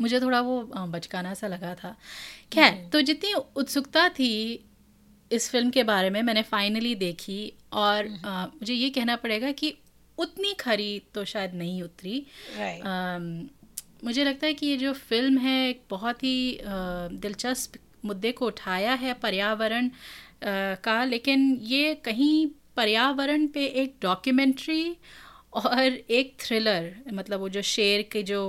मुझे 0.00 0.20
थोड़ा 0.20 0.40
वो 0.40 0.60
बचकाना 0.86 1.34
सा 1.34 1.46
लगा 1.46 1.74
था। 1.74 1.96
खैर 2.52 2.72
तो 2.92 3.00
जितनी 3.00 3.32
उत्सुकता 3.56 4.08
थी 4.08 4.30
इस 5.32 5.50
फ़िल्म 5.50 5.70
के 5.70 5.82
बारे 5.82 6.10
में 6.10 6.22
मैंने 6.22 6.42
फाइनली 6.42 6.94
देखी 6.94 7.52
और 7.72 8.04
अ, 8.24 8.46
मुझे 8.46 8.74
ये 8.74 8.90
कहना 8.90 9.16
पड़ेगा 9.16 9.50
कि 9.52 9.74
उतनी 10.20 10.52
खरी 10.60 10.92
तो 11.14 11.24
शायद 11.24 11.54
नहीं 11.54 11.82
उतरी। 11.82 12.26
Right. 12.58 12.86
मुझे 14.04 14.24
लगता 14.24 14.46
है 14.46 14.54
कि 14.54 14.66
ये 14.66 14.76
जो 14.76 14.92
फ़िल्म 14.92 15.38
है 15.38 15.68
एक 15.68 15.82
बहुत 15.90 16.22
ही 16.22 16.36
दिलचस्प 17.22 17.72
मुद्दे 18.04 18.32
को 18.32 18.46
उठाया 18.46 18.94
है 18.94 19.14
पर्यावरण 19.14 19.90
का 20.84 21.04
लेकिन 21.04 21.52
ये 21.62 21.94
कहीं 21.94 22.46
पर्यावरण 22.76 23.46
पे 23.46 23.64
एक 23.82 23.94
डॉक्यूमेंट्री 24.02 24.96
और 25.52 25.78
एक 26.18 26.34
थ्रिलर 26.40 26.94
मतलब 27.12 27.40
वो 27.40 27.48
जो 27.48 27.62
शेर 27.62 28.02
के 28.12 28.22
जो 28.22 28.40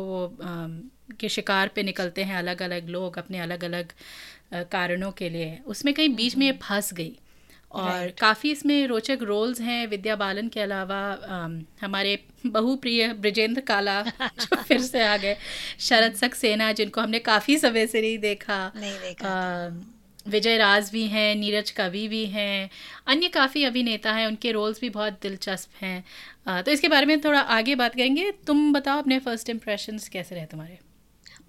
अम, 0.42 0.82
के 1.20 1.30
शिकार 1.30 1.68
पे 1.75 1.84
निकलते 1.84 2.24
हैं 2.24 2.36
अलग 2.36 2.62
अलग 2.62 2.90
लोग 2.90 3.18
अपने 3.18 3.40
अलग 3.40 3.63
अलग 3.63 3.92
कारणों 4.72 5.12
के 5.12 5.30
लिए 5.30 5.60
उसमें 5.66 5.94
कहीं 5.94 6.10
बीच 6.16 6.36
में 6.38 6.46
ये 6.46 6.51
फंस 6.63 6.94
गई। 6.94 7.18
और 7.72 7.92
right. 7.92 8.20
काफ़ी 8.20 8.51
इसमें 8.51 8.88
रोचक 8.88 9.20
रोल्स 9.22 9.62
हैं 9.62 9.88
विद्या 9.88 10.16
बालन 10.16 10.48
के 10.48 10.60
अलावा 10.60 11.01
अम, 11.13 11.62
हमारे 11.82 12.20
बहुप्रिय 12.46 13.08
ब्रिजेंद्र 13.13 13.62
काला 13.62 14.01
जो 14.22 14.56
फिर 14.56 14.82
से 14.82 15.04
आ 15.04 15.18
गए 15.18 15.38
शरद 15.80 16.13
सक्सेना 16.13 16.72
जिनको 16.72 17.01
हमने 17.01 17.20
काफ़ी 17.20 17.58
समय 17.58 17.88
से 17.88 18.01
नहीं 18.01 18.18
देखा। 18.20 18.72
नहीं 18.75 19.00
देखा 19.00 19.32
विजय 20.28 20.58
राज 20.58 20.90
भी 20.92 21.06
हैं 21.08 21.36
नीरज 21.36 21.72
कवि 21.72 22.08
भी 22.08 22.25
हैं 22.25 22.70
अन्य 23.08 23.28
काफ़ी 23.28 23.63
अभिनेता 23.63 24.12
हैं 24.13 24.28
उनके 24.28 24.51
रोल्स 24.51 24.82
भी 24.82 24.90
बहुत 24.90 25.13
दिलचस्प 25.22 25.84
हैं। 25.84 26.63
तो 26.63 26.72
इसके 26.72 26.88
बारे 26.88 27.06
में 27.06 27.20
थोड़ा 27.22 27.40
आगे 27.40 27.75
बात 27.75 27.96
करेंगे। 27.96 28.32
तुम 28.48 28.74
बताओ 28.74 28.98
अपने 28.98 29.20
फ़र्स्ट 29.20 29.50
इम्प्रेशंस 29.50 30.08
कैसे 30.10 30.36
रहे 30.36 30.46
तुम्हारे? 30.46 30.80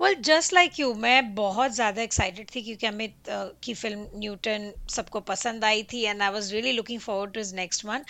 वेल 0.03 0.15
जस्ट 0.23 0.53
लाइक 0.53 0.79
यू 0.81 0.93
मैं 0.97 1.35
बहुत 1.35 1.73
ज़्यादा 1.73 2.03
एक्साइटेड 2.03 2.47
थी 2.55 2.63
क्योंकि 2.63 2.87
अमित 2.87 3.15
uh, 3.29 3.49
की 3.65 3.75
फ़िल्म 3.75 4.07
न्यूटन 4.17 4.73
सबको 4.91 5.21
पसंद 5.27 5.65
आई 5.65 5.83
थी 5.93 6.03
and 6.03 6.23
I 6.23 6.31
was 6.31 6.53
really 6.53 6.73
looking 6.73 7.01
forward 7.01 7.33
to 7.35 7.41
is 7.41 7.55
next 7.57 7.85
one 7.85 8.05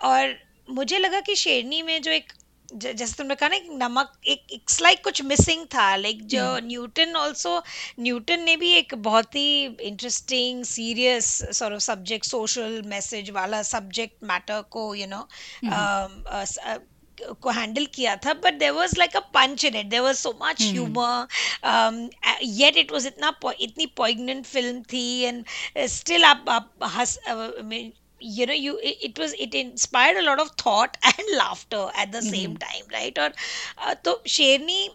और 0.00 0.36
मुझे 0.70 0.98
लगा 0.98 1.20
कि 1.20 1.34
शेरनी 1.36 1.82
में 1.82 2.00
जो 2.02 2.10
एक 2.10 2.32
जैसे 2.74 3.14
तुमने 3.18 3.34
कहा 3.34 3.48
ना 3.48 3.56
एक 3.56 3.68
नमक 3.72 4.12
एक 4.26 4.52
इट्स 4.52 4.80
लाइक 4.82 5.02
कुछ 5.04 5.22
मिसिंग 5.22 5.64
था 5.74 5.94
लाइक 5.96 6.26
जो 6.26 6.44
न्यूटन 6.64 7.16
ऑल्सो 7.16 7.62
न्यूटन 8.00 8.40
ने 8.40 8.56
भी 8.56 8.72
एक 8.76 8.94
बहुत 9.02 9.34
ही 9.34 9.64
interesting 9.64 10.64
serious 10.64 11.26
sort 11.58 11.74
of 11.74 11.82
subject 11.82 12.26
social 12.26 12.82
message 12.86 13.30
वाला 13.30 13.62
सब्जेक्ट 13.64 14.24
मैटर 14.24 14.62
को 14.70 14.94
यू 14.94 15.06
नो 15.06 15.26
को 17.22 17.50
हैंडल 17.50 17.86
किया 17.94 18.16
था 18.26 18.32
but 18.44 18.54
there 18.58 18.70
was 18.72 18.98
like 18.98 19.16
a 19.16 19.20
punch 19.34 19.64
in 19.64 19.76
it 19.76 19.86
there 19.86 20.00
was 20.00 20.16
so 20.18 20.38
much 20.42 20.62
humour 20.62 22.08
yet 22.42 22.76
it 22.76 22.92
was 22.92 23.06
इतना 23.06 23.34
इतनी 23.60 23.86
पॉइगनेंट 23.96 24.46
फ़िल्म 24.46 24.82
थी 24.92 25.20
एंड 25.20 25.44
स्टिल 25.98 26.24
आप 26.24 26.44
आप 26.48 26.72
हंस 26.96 27.18
you 28.26 28.44
know 28.46 28.54
you 28.54 28.78
it, 28.78 28.96
it 29.02 29.18
was 29.18 29.32
it 29.34 29.54
inspired 29.54 30.16
a 30.16 30.22
lot 30.22 30.40
of 30.40 30.50
thought 30.52 30.96
and 31.04 31.36
laughter 31.36 31.90
at 31.94 32.12
the 32.12 32.18
mm-hmm. 32.18 32.30
same 32.30 32.56
time 32.56 32.84
right 32.92 33.18
or 33.18 33.30
uh, 33.78 33.94
तो 34.04 34.22
शेरनी 34.26 34.88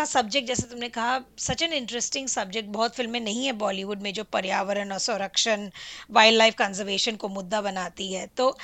का 0.00 0.04
subject 0.06 0.48
जैसे 0.48 0.66
तुमने 0.68 0.88
कहा 0.88 1.18
सच 1.38 1.62
एन 1.62 1.72
इंटरेस्टिंग 1.72 2.28
सब्जेक्ट 2.28 2.68
बहुत 2.70 2.94
फ़िल्में 2.96 3.20
नहीं 3.20 3.46
है 3.46 3.52
बॉलीवुड 3.58 4.02
में 4.02 4.12
जो 4.14 4.24
पर्यावरण 4.32 4.92
और 4.92 4.98
संरक्षण 5.00 5.68
वाइल्ड 6.10 6.38
लाइफ 6.38 6.54
कंजर्वेशन 6.58 7.16
को 7.16 7.28
मुद्दा 7.30 7.60
बनाती 7.62 8.12
है। 8.12 8.26
तो 8.36 8.56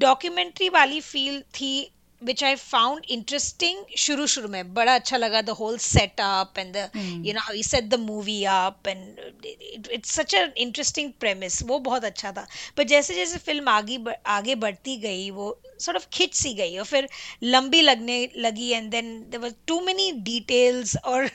डॉक्यूमेंट्री 0.00 0.68
वाली 0.70 1.00
फील 1.02 1.40
थी 1.54 1.72
which 2.20 2.42
I 2.42 2.54
found 2.56 3.04
interesting 3.08 3.76
शुरू 3.98 4.26
शुरू 4.34 4.48
में 4.48 4.72
बड़ा 4.74 4.94
अच्छा 4.94 5.16
लगा 5.16 5.42
the 5.44 5.54
whole 5.54 5.78
setup 5.78 6.58
and 6.62 6.74
the 6.74 6.84
mm. 6.94 7.24
you 7.24 7.32
know 7.34 7.40
how 7.46 7.52
he 7.52 7.62
set 7.62 7.90
the 7.90 7.98
movie 7.98 8.46
up 8.46 8.86
and 8.86 9.18
it, 9.42 9.58
it, 9.60 9.88
it's 9.92 10.12
such 10.12 10.34
an 10.34 10.52
interesting 10.66 11.12
premise 11.24 11.62
वो 11.62 11.78
बहुत 11.88 12.04
अच्छा 12.04 12.32
था 12.32 12.46
पर 12.76 12.84
जैसे 12.94 13.14
जैसे 13.14 13.38
फ़िल्म 13.38 13.68
आगे 13.68 13.98
आगे 14.36 14.54
बढ़ती 14.66 14.96
गई 15.06 15.30
वो 15.30 15.48
sort 15.86 15.96
of 15.96 16.06
खिंच 16.12 16.34
सी 16.34 16.54
गई 16.54 16.76
और 16.78 16.84
फिर 16.84 17.08
लंबी 17.42 17.80
लगने 17.82 18.18
लगी 18.38 18.72
and 18.74 18.92
then 18.92 19.10
there 19.30 19.40
were 19.40 19.54
too 19.66 19.80
many 19.86 20.12
details 20.30 20.96
और 21.04 21.30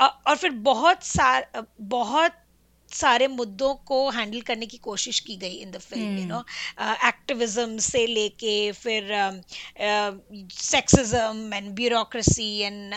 और 0.00 0.36
फिर 0.36 0.50
बहुत 0.70 1.04
सार 1.04 1.46
बहुत 1.80 2.40
सारे 2.94 3.28
मुद्दों 3.28 3.74
को 3.84 3.98
हैंडल 4.10 4.40
करने 4.40 4.66
की 4.66 4.76
कोशिश 4.78 5.20
की 5.20 5.36
गई 5.36 5.54
in 5.56 5.70
the 5.70 5.78
film 5.80 6.18
you 6.18 6.26
know 6.26 6.44
activism 7.08 7.78
से 7.78 8.06
लेके 8.06 8.56
फिर 8.72 9.08
sexism 10.54 11.54
and 11.54 11.70
bureaucracy 11.74 12.48
and 12.58 12.94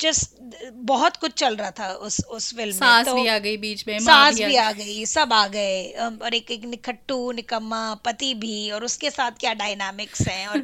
just 0.00 0.36
बहुत 0.84 1.16
कुछ 1.16 1.32
चल 1.34 1.56
रहा 1.56 1.70
था 1.70 1.88
उस 2.02 2.20
उस 2.30 2.54
फ़िल्म 2.54 2.86
में 2.86 3.04
तो 3.04 3.14
भी 3.14 3.26
आ 3.26 3.38
गई 3.38 3.56
बीच 3.56 3.86
में 3.88 3.98
सास 3.98 4.34
भी 4.34 4.56
आ 4.56 4.70
गई। 4.72 5.04
सब 5.06 5.32
आ 5.32 5.46
गए 5.46 5.82
और 6.22 6.34
एक 6.34 6.50
एक 6.50 6.64
निखट्टू 6.64 7.20
निकम्मा 7.32 7.82
पति 8.04 8.32
भी 8.34 8.70
और 8.70 8.84
उसके 8.84 9.10
साथ 9.10 9.38
क्या 9.40 9.54
डायनामिक्स 9.54 10.26
हैं 10.28 10.46
और 10.46 10.62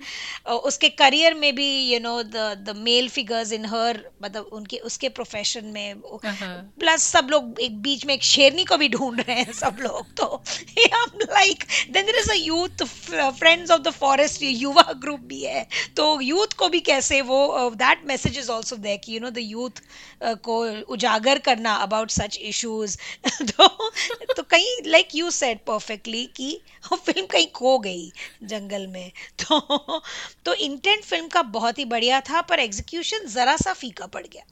उसके 0.68 0.88
करियर 0.98 1.34
में 1.34 1.54
भी 1.54 1.68
you 1.92 2.00
know 2.00 2.22
the 2.22 2.48
the 2.66 2.74
male 2.78 3.08
figures 3.08 3.52
in 3.52 3.64
her 3.64 4.00
मतलब 4.22 4.50
उनके 4.52 4.78
उसके 4.88 5.08
प्रोफेशन 5.08 5.66
में 5.66 5.94
हाँ। 6.24 6.56
प्लस 6.80 7.02
सब 7.02 7.28
लोग 7.30 7.60
एक 7.60 7.80
बीच 7.82 8.06
में 8.06 8.14
एक 8.14 8.24
शेरनी 8.28 8.64
को 8.64 8.76
भी 8.76 8.88
ढूंढ 8.88 9.20
रहे 9.20 9.36
हैं 9.36 9.52
सब 9.52 9.76
लोग 9.80 10.14
तो 10.16 10.42
like 10.78 11.64
then 11.90 12.06
there 12.06 12.18
is 12.18 12.30
a 12.30 12.34
youth 12.34 12.84
friends 13.38 13.70
of 13.70 13.80
the 13.82 13.90
forest 13.98 14.42
युवा 14.42 14.92
ग्रुप 15.02 15.20
भी 15.28 15.42
है 15.44 15.66
तो 15.96 16.20
यूथ 16.20 16.52
को 16.58 16.68
भी 16.68 16.80
कैसे 16.88 17.20
वो 17.22 17.70
दैट 17.76 18.06
मैसेज 18.08 18.38
इज़ 18.38 18.50
ऑल्सो 18.50 18.76
दे 18.78 18.96
कि 18.96 19.14
यू 19.14 19.20
नो 19.20 19.30
द 19.30 19.38
यूथ 19.38 19.82
को 20.44 20.58
उजागर 20.92 21.38
करना 21.48 21.74
अबाउट 21.82 22.10
सच 22.10 22.38
इशूज 22.42 22.96
तो 23.42 23.68
तो 24.36 24.42
कहीं 24.42 24.76
लाइक 24.86 25.14
यू 25.14 25.30
सेट 25.30 25.64
परफेक्टली 25.66 26.24
कि 26.36 26.60
फ़िल्म 26.94 27.26
कहीं 27.26 27.46
खो 27.54 27.78
गई 27.78 28.10
जंगल 28.44 28.86
में 28.86 29.10
तो 29.38 29.58
तो 30.44 30.54
इंटेंट 30.54 31.04
फ़िल्म 31.04 31.28
का 31.28 31.42
बहुत 31.54 31.78
ही 31.78 31.84
बढ़िया 31.84 32.20
था, 32.20 32.40
पर 32.40 32.60
एग्जीक्यूशन 32.60 33.26
जरा 33.28 33.56
सा 33.56 33.72
फीका 33.72 34.06
पड़ 34.06 34.26
गया। 34.26 34.42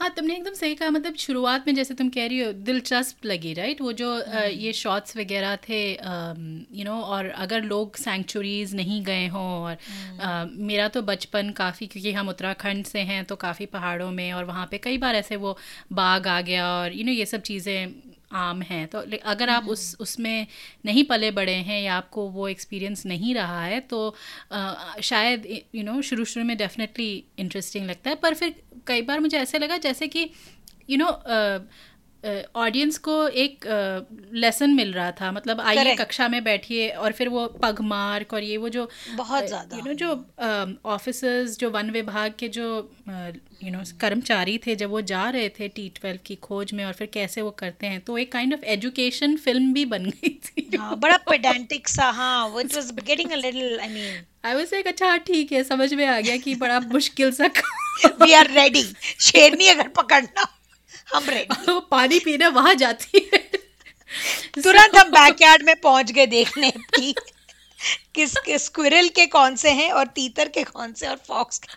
हाँ 0.00 0.08
तुमने 0.16 0.34
एकदम 0.34 0.54
सही 0.54 0.74
कहा 0.74 0.90
मतलब 0.90 1.14
शुरुआत 1.18 1.66
में 1.66 1.74
जैसे 1.74 1.94
तुम 1.94 2.08
कह 2.08 2.26
रही 2.26 2.40
हो 2.40 2.52
दिलचस्प 2.64 3.26
लगी 3.26 3.52
राइट 3.54 3.80
वो 3.80 3.92
जो 3.92 4.12
आ, 4.12 4.42
ये 4.42 4.72
शॉट्स 4.72 5.16
वगैरह 5.16 5.56
थे 5.68 5.80
यू 5.92 6.84
नो 6.84 7.00
और 7.14 7.28
अगर 7.38 7.62
लोग 7.64 7.96
सेंचुरीज 7.96 8.74
नहीं 8.74 9.02
गए 9.04 9.26
हों 9.28 9.46
और 9.62 9.76
आ, 10.20 10.44
मेरा 10.44 10.88
तो 10.88 11.02
बचपन 11.02 11.50
काफ़ी 11.56 11.86
क्योंकि 11.86 12.12
हम 12.12 12.28
उत्तराखंड 12.28 12.84
से 12.86 13.00
हैं 13.12 13.24
तो 13.24 13.36
काफ़ी 13.38 13.66
पहाड़ों 13.74 14.10
में 14.10 14.32
और 14.32 14.44
वहाँ 14.44 14.66
पे 14.70 14.78
कई 14.78 14.98
बार 14.98 15.14
ऐसे 15.16 15.36
वो 15.36 15.56
बाघ 15.92 16.26
आ 16.26 16.40
गया 16.40 16.68
और 16.72 16.92
यू 16.92 17.04
नो 17.04 17.12
ये 17.12 17.26
सब 17.26 17.42
चीज़ें 17.42 18.09
आम 18.32 18.62
हैं। 18.62 18.86
तो 18.88 19.04
अगर 19.24 19.48
आप 19.50 19.68
उस 19.68 19.96
उसमें 20.00 20.46
नहीं 20.86 21.04
पले 21.04 21.30
बड़े 21.30 21.52
हैं 21.52 21.82
या 21.82 21.94
आपको 21.94 22.28
वो 22.30 22.48
एक्सपीरियंस 22.48 23.06
नहीं 23.06 23.34
रहा 23.34 23.64
है 23.64 23.80
तो 23.80 24.16
आ, 24.52 24.74
शायद 25.00 25.46
यू 25.74 25.84
नो 25.84 26.02
शुरू 26.02 26.24
शुरू 26.24 26.46
में 26.46 26.56
डेफिनेटली 26.56 27.24
इंटरेस्टिंग 27.38 27.86
लगता 27.86 28.10
है। 28.10 28.16
पर 28.16 28.34
फिर 28.34 28.54
कई 28.86 29.02
बार 29.02 29.20
मुझे 29.20 29.38
ऐसे 29.38 29.58
लगा 29.58 29.76
जैसे 29.78 30.08
कि 30.08 30.30
यू 30.90 30.98
you 30.98 30.98
नो 30.98 31.10
ऑडियंस 32.24 32.98
को 32.98 33.16
एक 33.28 33.64
लेसन 34.34 34.70
मिल 34.74 34.92
रहा 34.92 35.10
था। 35.12 35.30
मतलब 35.32 35.60
आइए 35.62 35.94
कक्षा 35.96 36.28
में 36.28 36.42
बैठिए 36.44 36.88
और 36.88 37.12
फिर 37.12 37.28
वो 37.28 37.46
पग 37.62 37.80
मार्क 37.84 38.32
और 38.34 38.42
ये 38.42 38.56
वो 38.56 38.68
जो 38.68 38.88
बहुत 39.10 39.46
ज़्यादा। 39.46 39.76
यू 39.76 39.82
नो 39.84 39.92
जो 39.94 40.10
ऑफिसर्स 40.90 41.58
जो 41.58 41.70
वन 41.70 41.90
विभाग 41.90 42.34
के 42.38 42.48
जो 42.50 42.66
यू 43.08 43.70
नो 43.70 43.82
कर्मचारी 44.00 44.58
थे 44.66 44.76
जब 44.76 44.90
वो 44.90 45.00
जा 45.04 45.28
रहे 45.30 45.48
थे 45.48 45.68
टी 45.70 45.88
ट्वेल्व 45.96 46.18
की 46.26 46.34
खोज 46.42 46.72
में 46.72 46.84
और 46.84 46.92
फिर 46.92 47.06
कैसे 47.14 47.42
वो 47.42 47.50
करते 47.58 47.86
हैं 47.86 48.00
तो 48.00 48.18
एक 48.18 48.32
काइंड 48.32 48.54
ऑफ़ 48.54 48.64
एजुकेशन 48.74 49.36
फ़िल्म 49.38 49.72
भी 49.72 49.84
बन 49.86 50.04
गई 50.06 50.38
थी। 50.46 50.76
हाँ 50.76 50.98
बड़ा 50.98 51.16
पेडेंटिक 51.30 51.88
सा 51.88 52.10
हाँ 52.12 52.60
it 52.60 52.74
was 52.74 52.92
getting 53.02 53.30
a 53.30 53.36
little 53.36 53.78
I 53.80 53.88
mean 53.88 54.24
I 54.44 54.54
was 54.54 54.72
like 54.72 54.86
अच्छा 54.86 55.16
ठीक 55.26 55.52
है 55.52 55.62
समझ 55.64 55.92
में 55.94 56.06
आ 56.06 56.20
गया 56.20 56.36
कि 56.38 56.54
बड़ा 56.56 56.80
मुश्किल 56.82 57.32
सा 57.32 57.50
वी 58.22 58.32
आर 58.32 58.50
रेडी 58.52 58.82
शेरनी 59.20 59.68
अगर 59.68 59.88
पकड़ना 59.96 60.46
हम 61.14 61.24
रेडी 61.24 61.72
वो 61.72 61.80
पानी 61.80 62.18
पीने 62.18 62.46
वहाँ 62.48 62.74
जाती 62.74 63.30
है। 63.34 63.38
तुरंत 64.62 64.96
हम 64.96 65.10
बैकयार्ड 65.10 65.62
में 65.62 65.80
पहुँच 65.80 66.12
गए 66.12 66.26
देखने 66.26 66.70
की। 66.70 67.12
किस 68.14 68.34
किस 68.38 68.64
स्क्विरल 68.64 69.08
के 69.08 69.26
कौन 69.26 69.56
से 69.56 69.70
हैं 69.70 69.92
और 69.92 70.06
तीतर 70.06 70.48
के 70.48 70.64
कौन 70.64 70.92
से 70.92 71.08
और 71.08 71.16
फॉक्स 71.16 71.58
के? 71.58 71.74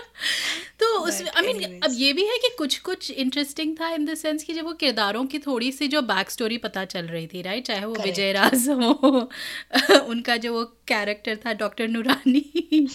तो 0.80 0.98
उसमें 0.98 1.30
आई 1.30 1.52
मीन 1.52 1.80
अब 1.80 1.90
ये 1.92 2.12
भी 2.12 2.24
है 2.24 2.38
कि 2.38 2.48
कुछ 2.58 2.78
कुछ 2.78 3.10
इंटरेस्टिंग 3.10 3.76
था 3.80 3.90
इन 3.90 4.04
द 4.04 4.14
सेंस 4.14 4.42
कि 4.42 4.54
जब 4.54 4.64
वो 4.64 4.72
किरदारों 4.72 5.26
की 5.26 5.38
थोड़ी 5.38 5.72
सी 5.72 5.88
जो 5.88 6.02
बैक 6.02 6.30
स्टोरी 6.30 6.58
पता 6.58 6.84
चल 6.84 7.06
रही 7.06 7.26
थी 7.26 7.42
राइट 7.42 7.66
चाहे 7.66 7.84
वो 7.84 7.94
विजय 7.94 8.32
राज 8.32 8.68
हो 8.68 9.30
उनका 10.00 10.36
जो 10.36 10.52
वो 10.52 10.64
कैरेक्टर 10.64 11.36
था 11.36 11.52
डॉक्टर 11.62 11.88
नूरानी 11.88 12.88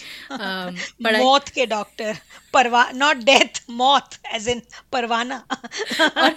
मौत 1.18 1.50
के 1.50 1.66
डॉक्टर 1.66 2.18
परवा 2.54 2.92
नॉट 2.96 3.18
डेथ 3.18 3.64
मौत 3.70 4.10
एज 4.34 4.50
इन 4.50 4.62
परवाना। 4.92 5.46
और, 6.18 6.32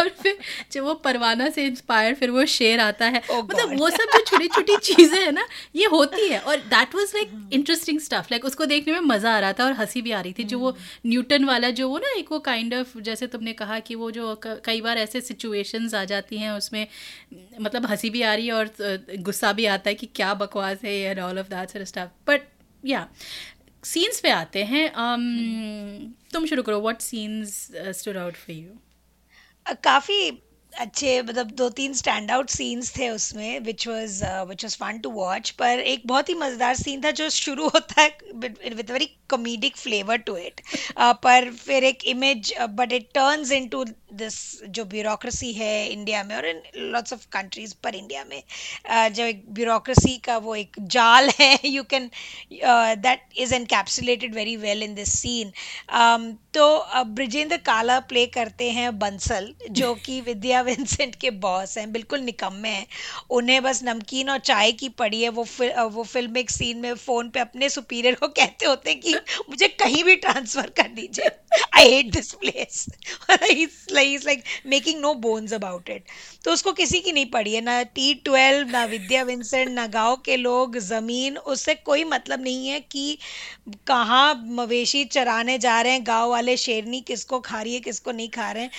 और 0.00 0.08
फिर 0.08 0.38
जब 0.72 0.84
वो 0.84 0.94
परवाना 0.94 1.50
से 1.50 1.66
इंस्पायर 1.66 2.14
फिर 2.14 2.30
वो 2.30 2.44
शेर 2.46 2.80
आता 2.80 3.06
है। 3.06 3.22
Oh 3.22 3.44
मतलब 3.44 3.70
God. 3.70 3.78
वो 3.78 3.90
सब 3.90 4.12
जो 4.14 4.20
छोटी 4.20 4.48
छोटी 4.48 4.76
चीज़ें 4.82 5.20
हैं 5.20 5.32
ना 5.32 5.46
ये 5.76 5.86
होती 5.86 6.28
है। 6.28 6.38
और 6.38 6.56
that 6.56 6.94
was 6.94 7.12
like 7.14 7.50
interesting 7.52 8.00
stuff 8.00 8.26
like 8.30 8.44
उसको 8.44 8.64
देखने 8.64 8.92
में 8.92 9.00
मज़ा 9.00 9.36
आ 9.36 9.38
रहा 9.38 9.52
था 9.52 9.64
और 9.64 9.72
हँसी 9.72 10.02
भी 10.02 10.10
आ 10.10 10.20
रही 10.20 10.32
थी 10.32 10.44
जो 10.44 10.57
वो 10.58 10.76
न्यूटन 11.06 11.44
वाला 11.44 11.70
जो 11.70 11.88
वो 11.88 11.98
ना 11.98 12.12
एक 12.18 12.32
वो 12.32 12.38
काइंड 12.38 12.74
ऑफ़ 12.74 12.98
जैसे 12.98 13.26
तुमने 13.26 13.52
कहा 13.52 13.78
कि 13.80 13.94
वो 13.94 14.10
जो 14.10 14.40
कई 14.44 14.80
बार 14.80 14.98
ऐसे 14.98 15.20
सिचुएशंस 15.20 15.94
आ 15.94 16.04
जाती 16.04 16.38
हैं 16.38 16.50
उसमें 16.50 16.86
मतलब 17.60 17.86
हँसी 17.86 18.10
भी 18.10 18.22
आ 18.22 18.34
रही 18.34 18.46
है 18.46 18.52
और 18.52 18.70
गुस्सा 19.18 19.52
भी 19.52 19.66
आता 19.66 19.90
है 19.90 19.94
कि 19.94 20.06
क्या 20.06 20.34
बकवास 20.34 20.84
है 20.84 20.94
and 20.94 21.20
all 21.20 21.38
of 21.38 21.48
that 21.48 21.82
stuff 21.82 22.10
but 22.26 22.48
या 22.84 23.08
सीन्स 23.84 24.20
पे 24.20 24.30
आते 24.30 24.64
हैं 24.64 24.86
um, 24.88 26.32
तुम 26.32 26.46
शुरू 26.46 26.62
करो 26.62 26.80
what 26.80 27.00
scenes 27.00 27.68
stood 27.76 28.16
out 28.16 28.34
for 28.34 28.56
you 28.56 29.74
काफ़ी 29.84 30.30
अच्छे 30.72 31.20
मतलब 31.22 31.50
दो 31.50 31.68
तीन 31.70 31.92
स्टैंड 31.94 32.30
आउट 32.30 32.50
सीन्स 32.50 32.92
थे 32.98 33.08
उसमें 33.10 33.60
which 33.60 33.86
was 33.88 34.24
which 34.48 34.64
was 34.64 34.76
fun 34.76 34.98
to 34.98 35.10
watch 35.10 35.50
पर 35.58 35.80
एक 35.80 36.02
बहुत 36.06 36.28
ही 36.28 36.34
मज़ेदार 36.34 36.74
सीन 36.74 37.04
था 37.04 37.10
जो 37.20 37.28
शुरू 37.30 37.68
होता 37.68 38.00
है 38.02 38.08
with 38.34 38.90
very 38.90 39.10
comedic 39.28 39.76
flavour 39.76 40.16
to 40.16 40.36
it 40.36 40.60
पर 41.22 41.50
फिर 41.54 41.84
एक 41.84 42.04
image 42.06 42.54
but 42.70 42.92
it 42.92 43.08
turns 43.14 43.52
into 43.52 43.84
this 44.12 44.38
जो 44.68 44.84
ब्यूरोक्रेसी 44.84 45.52
है 45.52 45.88
इंडिया 45.88 46.22
में 46.24 46.34
और 46.36 46.46
इन 46.46 46.62
लॉट्स 46.92 47.12
ऑफ़ 47.12 47.26
कंट्रीज़ 47.32 47.74
पर 47.84 47.94
इंडिया 47.94 48.24
में. 48.24 48.42
Uh, 48.42 49.08
जो 49.08 49.24
एक 49.24 49.44
ब्यूरोक्रेसी 49.54 50.16
का 50.18 50.36
वो 50.38 50.54
एक 50.54 50.76
जाल 50.80 51.30
है 51.40 51.58
you 51.64 51.82
can 51.82 52.10
that 52.52 53.38
is 53.38 53.54
encapsulated 53.54 54.34
very 54.34 54.56
well 54.56 54.82
in 54.82 54.94
this 54.94 55.12
scene 55.18 55.52
तो 56.54 57.04
ब्रिजेंद्र 57.04 57.56
काला 57.56 57.98
प्ले 58.08 58.26
करते 58.26 58.70
हैं 58.70 58.98
बंसल 58.98 59.52
जो 59.70 59.94
कि 60.06 60.20
विद्या 60.20 60.57
विंसेंट 60.62 61.14
के 61.14 61.30
बॉस 61.40 61.76
हैं 61.78 61.90
बिल्कुल 61.92 62.20
निकम्मे 62.20 62.68
हैं। 62.68 62.86
उन्हें 63.30 63.62
बस 63.62 63.82
नमकीन 63.84 64.30
और 64.30 64.38
चाय 64.40 64.72
की 64.72 64.88
पड़ी 64.98 65.22
है 65.22 65.28
वो 65.30 65.44
फिल, 65.44 65.72
वो 65.72 66.02
फ़िल्म 66.04 66.36
एक 66.36 66.50
सीन 66.50 66.78
में 66.78 66.94
फ़ोन 66.96 67.30
पे 67.30 67.40
अपने 67.40 67.68
सुपीरियर 67.70 68.14
को 68.14 68.28
कहते 68.28 68.66
होते 68.66 68.90
हैं 68.90 69.00
कि 69.00 69.14
मुझे 69.50 69.68
कहीं 69.68 70.02
भी 70.04 70.16
ट्रांसफ़र 70.16 70.70
कर 70.76 70.88
दीजिए। 70.90 71.30
I 71.76 71.90
hate 71.90 72.10
this 72.12 72.32
place 72.34 72.86
like 73.92 74.42
making 74.66 75.00
no 75.00 75.12
bones 75.16 75.52
about 75.52 75.88
it 75.90 76.04
तो 76.44 76.52
उसको 76.52 76.72
किसी 76.72 77.00
की 77.00 77.12
नहीं 77.12 77.26
पड़ी 77.30 77.54
है 77.54 77.60
ना 77.60 77.82
टी 77.94 78.12
ट्वेल्व 78.24 78.68
ना 78.70 78.84
विद्या 78.84 79.22
विंसेंट 79.22 79.70
ना 79.70 79.86
गाँव 79.88 80.16
के 80.16 80.36
लोग 80.36 80.78
ज़मीन 80.78 81.36
उससे 81.38 81.74
कोई 81.74 82.04
मतलब 82.04 82.42
नहीं 82.42 82.68
है 82.68 82.80
कि 82.80 83.18
कहाँ 83.86 84.34
मवेशी 84.50 85.04
चराने 85.06 85.58
जा 85.58 85.80
रहे 85.80 85.92
हैं 85.92 86.02
गाँव 86.06 86.30
वाले 86.30 86.56
शेरनी 86.56 87.00
किसको 87.00 87.40
खा 87.40 87.60
रही 87.62 87.74
है 87.74 87.80
किसको 87.80 88.12
नहीं 88.12 88.28
खा 88.28 88.50
रहे 88.52 88.62
हैं। 88.62 88.70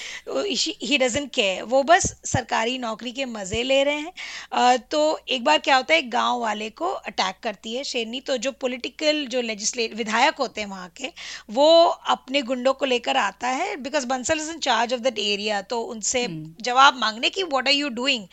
ही 0.84 0.98
डजेंट 0.98 1.30
केयर 1.34 1.64
वो 1.70 1.82
बस 1.84 2.04
सरकारी 2.26 2.78
नौकरी 2.78 3.12
के 3.12 3.26
मज़े 3.28 3.64
ले 3.64 3.84
रहे 3.84 3.96
हैं। 3.96 4.78
तो 4.92 5.20
एक 5.30 5.44
बार 5.44 5.58
क्या 5.60 5.76
होता 5.76 5.94
है 5.94 6.02
गाँव 6.10 6.40
वाले 6.42 6.70
को 6.72 6.90
अटैक 6.90 7.36
करती 7.44 7.74
है 7.76 7.84
शेरनी। 7.84 8.20
तो 8.22 8.38
जो 8.38 8.52
पॉलिटिकल 8.62 9.26
जो 9.28 9.42
लेजिस्लेट 9.42 9.94
विधायक 9.96 10.36
होते 10.40 10.62
हैं 10.62 10.68
वहाँ 10.68 10.90
के 10.98 11.12
वो 11.52 11.68
अपने 12.10 12.42
गुंडों 12.42 12.74
को 12.74 12.86
लेकर 12.86 13.18
आता 13.18 13.48
है 13.50 13.76
because 13.78 14.06
Bansal 14.08 14.40
is 14.40 14.52
in 14.52 14.60
charge 14.60 14.94
of 14.94 15.02
that 15.02 15.20
area 15.20 15.62
तो 15.64 15.82
उनसे 15.84 16.28
जवाब 16.62 16.98
मांगने 17.00 17.30
की 17.30 17.44
वॉट 17.46 17.68
आर 17.68 17.74
यू 17.74 17.90
डूइंग 17.92 18.26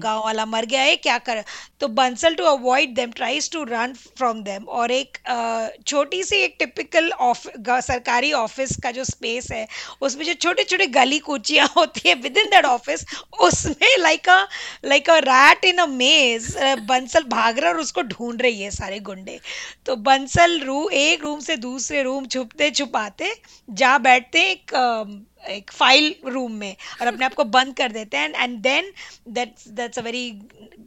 गाँव 0.00 0.22
वाला 0.24 0.46
मर 0.46 0.66
गया 0.66 0.82
है 0.82 0.96
क्या 0.98 1.18
कर 1.20 1.42
तो 1.80 1.88
Bansal 1.90 2.34
to 2.34 2.44
avoid 2.44 2.94
them 2.94 3.10
tries 3.12 3.50
to 3.50 3.62
run 3.64 3.92
from 4.16 4.42
them 4.42 4.64
और 4.70 4.90
एक 4.90 5.18
छोटी 5.86 6.22
सी 6.24 6.36
एक 6.36 6.56
टिपिकल 6.58 7.10
सरकारी 7.82 8.32
ऑफ़िस 8.32 8.76
का 8.82 8.90
जो 8.90 9.04
स्पेस 9.04 9.50
है 9.52 9.66
उसमें 10.02 10.24
जो 10.26 10.34
छोटे 10.36 10.64
छोटे 10.64 10.86
गली 10.90 11.18
कूचियाँ 11.20 11.66
होती 11.76 12.08
है 12.08 12.14
विद 12.14 12.38
इन 12.38 12.59
दैट 12.60 12.66
ऑफ़िस 12.66 13.04
उसमें 13.42 13.96
like 13.98 14.28
a 14.28 14.46
like 14.84 15.10
a 15.10 15.18
rat 15.24 15.64
in 15.64 15.78
a 15.78 15.86
maze 15.86 16.54
Bansal 16.88 17.24
भाग 17.28 17.58
रहा 17.58 17.68
है 17.68 17.74
और 17.74 17.80
उसको 17.80 18.02
ढूंढ 18.04 18.42
रही 18.42 18.60
है 18.62 18.70
सारे 18.70 18.98
गुंडे। 19.00 19.38
तो 19.86 19.96
बंसल 19.98 20.58
रू, 20.60 20.88
एक 20.88 21.24
रूम 21.24 21.40
से 21.40 21.56
दूसरे 21.56 22.02
रूम 22.02 22.26
छुपते 22.26 22.70
छुपाते, 22.70 23.34
जा 23.70 23.96
बैठते 23.98 24.42
एक 24.50 24.74
एक 25.48 25.70
फ़ाइल 25.72 26.14
रूम 26.26 26.52
में 26.52 26.74
और 27.00 27.06
अपने 27.06 27.24
आप 27.24 27.34
को 27.34 27.44
बंद 27.46 27.74
कर 27.76 27.92
देते 27.92 28.16
हैं। 28.16 28.32
And 28.32 28.58
then 28.62 28.92
that's 29.28 29.68
that's 29.70 29.98
a 29.98 30.02
very 30.02 30.30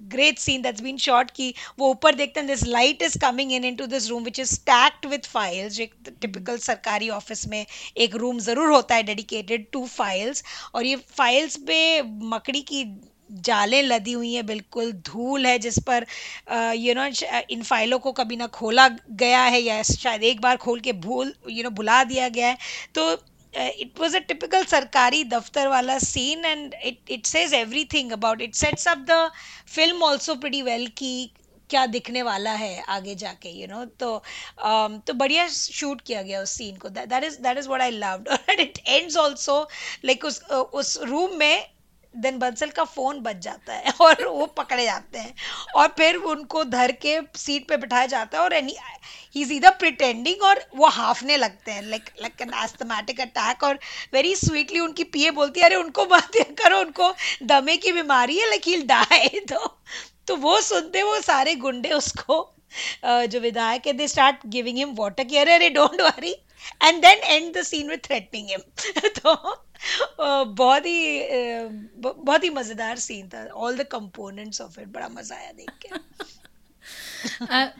great 0.10 0.40
scene 0.40 0.62
that's 0.62 0.82
been 0.82 0.98
shot 0.98 1.32
कि 1.32 1.54
वो 1.80 1.90
ऊपर 1.90 2.16
देखते 2.16 2.40
हैं 2.40 2.48
this 2.48 2.64
light 2.68 3.02
is 3.02 3.18
coming 3.20 3.52
in 3.52 3.64
into 3.66 3.86
this 3.88 4.10
room 4.10 4.24
which 4.24 4.40
is 4.40 4.54
stacked 4.54 5.06
with 5.06 5.26
files 5.28 5.80
एक 5.80 5.94
टिपिकल 6.22 6.58
सरकारी 6.60 7.10
ऑफ़िस 7.12 7.48
में 7.48 7.66
एक 7.98 8.16
रूम 8.16 8.40
ज़रूर 8.42 8.72
होता 8.72 8.96
है 8.96 9.04
डेडिकेटेड 9.04 9.66
टू 9.74 9.86
फाइल्स 9.88 10.44
और 10.76 10.86
ये 10.86 10.96
फाइल्स 11.18 11.58
पे 11.68 12.02
मकड़ी 12.04 12.62
की 12.64 12.86
जालें 13.32 13.82
लदी 13.84 14.12
हुई 14.12 14.34
हैं, 14.34 14.46
बिल्कुल 14.46 14.92
धूल 15.08 15.46
है, 15.46 15.58
जिस 15.60 15.78
पर 15.84 16.06
यू 16.78 16.94
नो 16.96 17.06
इन 17.52 17.62
फाइलों 17.64 18.00
को 18.00 18.12
कभी 18.12 18.36
ना 18.36 18.48
खोला 18.54 18.88
गया 19.12 19.42
है 19.44 19.62
या 19.62 19.82
शायद 19.84 20.24
एक 20.24 20.42
बार 20.42 20.58
खोल 20.58 20.80
के 20.80 20.94
भूल 21.02 21.34
यू 21.50 21.64
नो 21.64 21.70
भुला 21.72 22.04
दिया 22.04 22.28
गया 22.30 22.48
है। 22.48 22.58
तो 22.96 23.16
इट 23.56 24.00
वॉज़ 24.00 24.16
अ 24.16 24.20
टिपिकल 24.28 24.66
सरकारी 24.66 25.24
दफ्तर 25.24 25.68
वाला 25.68 25.98
scene 26.00 26.46
and 26.46 26.74
it 26.84 27.12
it 27.12 27.26
says 27.26 27.54
everything 27.54 28.12
about 28.12 28.42
it 28.42 28.56
sets 28.56 28.88
up 28.88 29.06
the 29.10 29.30
film 29.68 30.04
also 30.04 30.36
pretty 30.36 30.62
well 30.62 30.88
की 30.98 31.32
क्या 31.70 31.86
दिखने 31.86 32.22
वाला 32.22 32.52
है 32.54 32.82
आगे 32.90 33.14
जाके 33.16 33.50
यू 33.50 33.62
you 33.62 33.70
नो 33.70 33.80
know? 33.80 33.90
तो 34.00 34.24
um, 34.66 35.00
तो 35.08 35.14
बढ़िया 35.14 35.48
शूट 35.48 36.02
किया 36.02 36.22
गया 36.22 36.42
उस 36.42 36.50
सीन 36.50 36.76
को 36.78 36.90
that 36.90 37.24
is 37.24 37.40
that 37.42 37.58
is 37.58 37.68
what 37.68 37.82
I 37.82 37.92
loved 37.92 38.28
and 38.50 38.60
it 38.60 38.80
ends 38.88 39.18
also 39.18 39.60
like 40.06 40.26
उस 40.26 40.42
उस 40.52 40.98
रूम 41.04 41.38
में 41.38 41.73
देन 42.16 42.38
बंसल 42.40 42.70
का 42.70 42.84
फ़ोन 42.86 43.20
बज 43.20 43.40
जाता 43.42 43.74
है 43.74 43.94
और 44.02 44.26
वो 44.26 44.46
पकड़े 44.58 44.86
जाते 44.86 45.20
हैं। 45.20 45.34
और 45.76 45.88
फिर 45.98 46.16
उनको 46.16 46.64
धर 46.66 46.92
के 47.02 47.20
सीट 47.38 47.68
पे 47.70 47.78
बिठाया 47.78 48.06
जाता 48.08 48.38
है 48.38 48.44
और 48.44 48.54
एनी 48.54 48.76
ही 49.36 49.42
इज़ 49.44 49.68
प्रिटेंडिंग 49.80 50.44
और 50.44 50.64
वो 50.76 50.88
हाफने 50.90 51.38
लगते 51.38 51.72
हैं 51.72 51.82
like 51.84 52.10
like 52.22 52.42
an 52.42 52.52
asthmatic 52.64 53.22
attack 53.22 53.64
और 53.64 53.80
वेरी 54.14 54.36
स्वीटली 54.36 54.80
उनकी 54.80 55.04
पिए 55.06 55.32
बोलती 55.32 55.60
है, 55.60 55.66
अरे 55.66 55.76
उनको 55.76 56.06
मत 56.06 56.32
करो, 56.60 56.80
उनको 56.80 57.14
दमे 57.46 57.78
की 57.78 57.92
बीमारी 57.92 58.38
है 58.40 58.50
लाइक 58.50 58.68
ही 58.68 58.82
डाई 58.86 59.40
तो 59.50 59.68
तो 60.28 60.36
वो 60.38 60.60
सुनते 60.62 61.02
वो 61.04 61.20
सारे 61.22 61.56
गुंडे 61.58 61.90
उसको 61.92 62.36
अ, 63.04 63.26
जो 63.26 63.40
विधायक 63.40 63.88
है 63.88 63.94
they 63.94 64.08
start 64.08 64.46
giving 64.48 64.78
him 64.78 64.96
water 65.00 65.24
care 65.24 65.48
अरे 65.48 65.56
अरे 65.56 65.70
don't 65.70 66.02
worry 66.02 66.32
and 66.84 67.02
then 67.02 67.20
and 67.24 67.58
the 67.58 67.64
scene 67.64 67.90
with 67.90 68.06
threatening 68.08 68.50
him 68.50 68.62
तो 69.20 69.36
बहुत 70.56 70.86
ही 70.86 70.98
बहुत 72.00 72.44
ही 72.44 72.50
मज़ेदार 72.50 73.00
सीन 73.00 73.30
था. 73.30 73.46
All 73.48 73.78
the 73.78 73.84
components 73.92 74.62
of 74.62 74.80
it 74.80 74.88
बड़ा 74.88 75.10
मज़ा 75.10 75.36
आया 75.36 75.52
देख 75.52 75.72
के. 75.82 75.90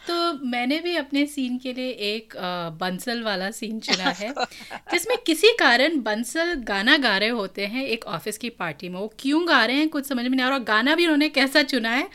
तो 0.08 0.46
मैंने 0.48 0.80
भी 0.80 0.96
अपने 0.96 1.26
सीन 1.26 1.58
के 1.58 1.74
लिए 1.74 1.90
एक 1.90 2.34
बंसल 2.80 3.24
वाला 3.24 3.52
सीन 3.52 3.80
चुना 3.80 4.10
है 4.10 4.34
जिसमें 4.92 5.18
किसी 5.18 5.48
कारण 5.60 6.00
बंसल 6.02 6.54
गाना 6.54 6.98
गा 6.98 7.18
रहे 7.18 7.30
होते 7.30 7.66
हैं 7.66 7.86
एक 7.86 8.06
ऑफ़िस 8.06 8.38
की 8.38 8.50
पार्टी 8.50 8.90
में। 8.90 9.00
वो 9.00 9.14
क्यों 9.20 9.48
गा 9.48 9.66
रहे 9.66 9.76
हैं 9.76 9.90
कुछ 9.90 10.08
समझ 10.08 10.24
में 10.24 10.30
नहीं 10.30 10.46
आ 10.46 10.50
रहा 10.50 10.58
और 10.58 10.64
गाना 10.64 10.96
भी 10.96 11.04
उन्होंने 11.04 11.30
कैसा 11.30 11.64
चुना 11.64 11.90
है? 11.90 12.10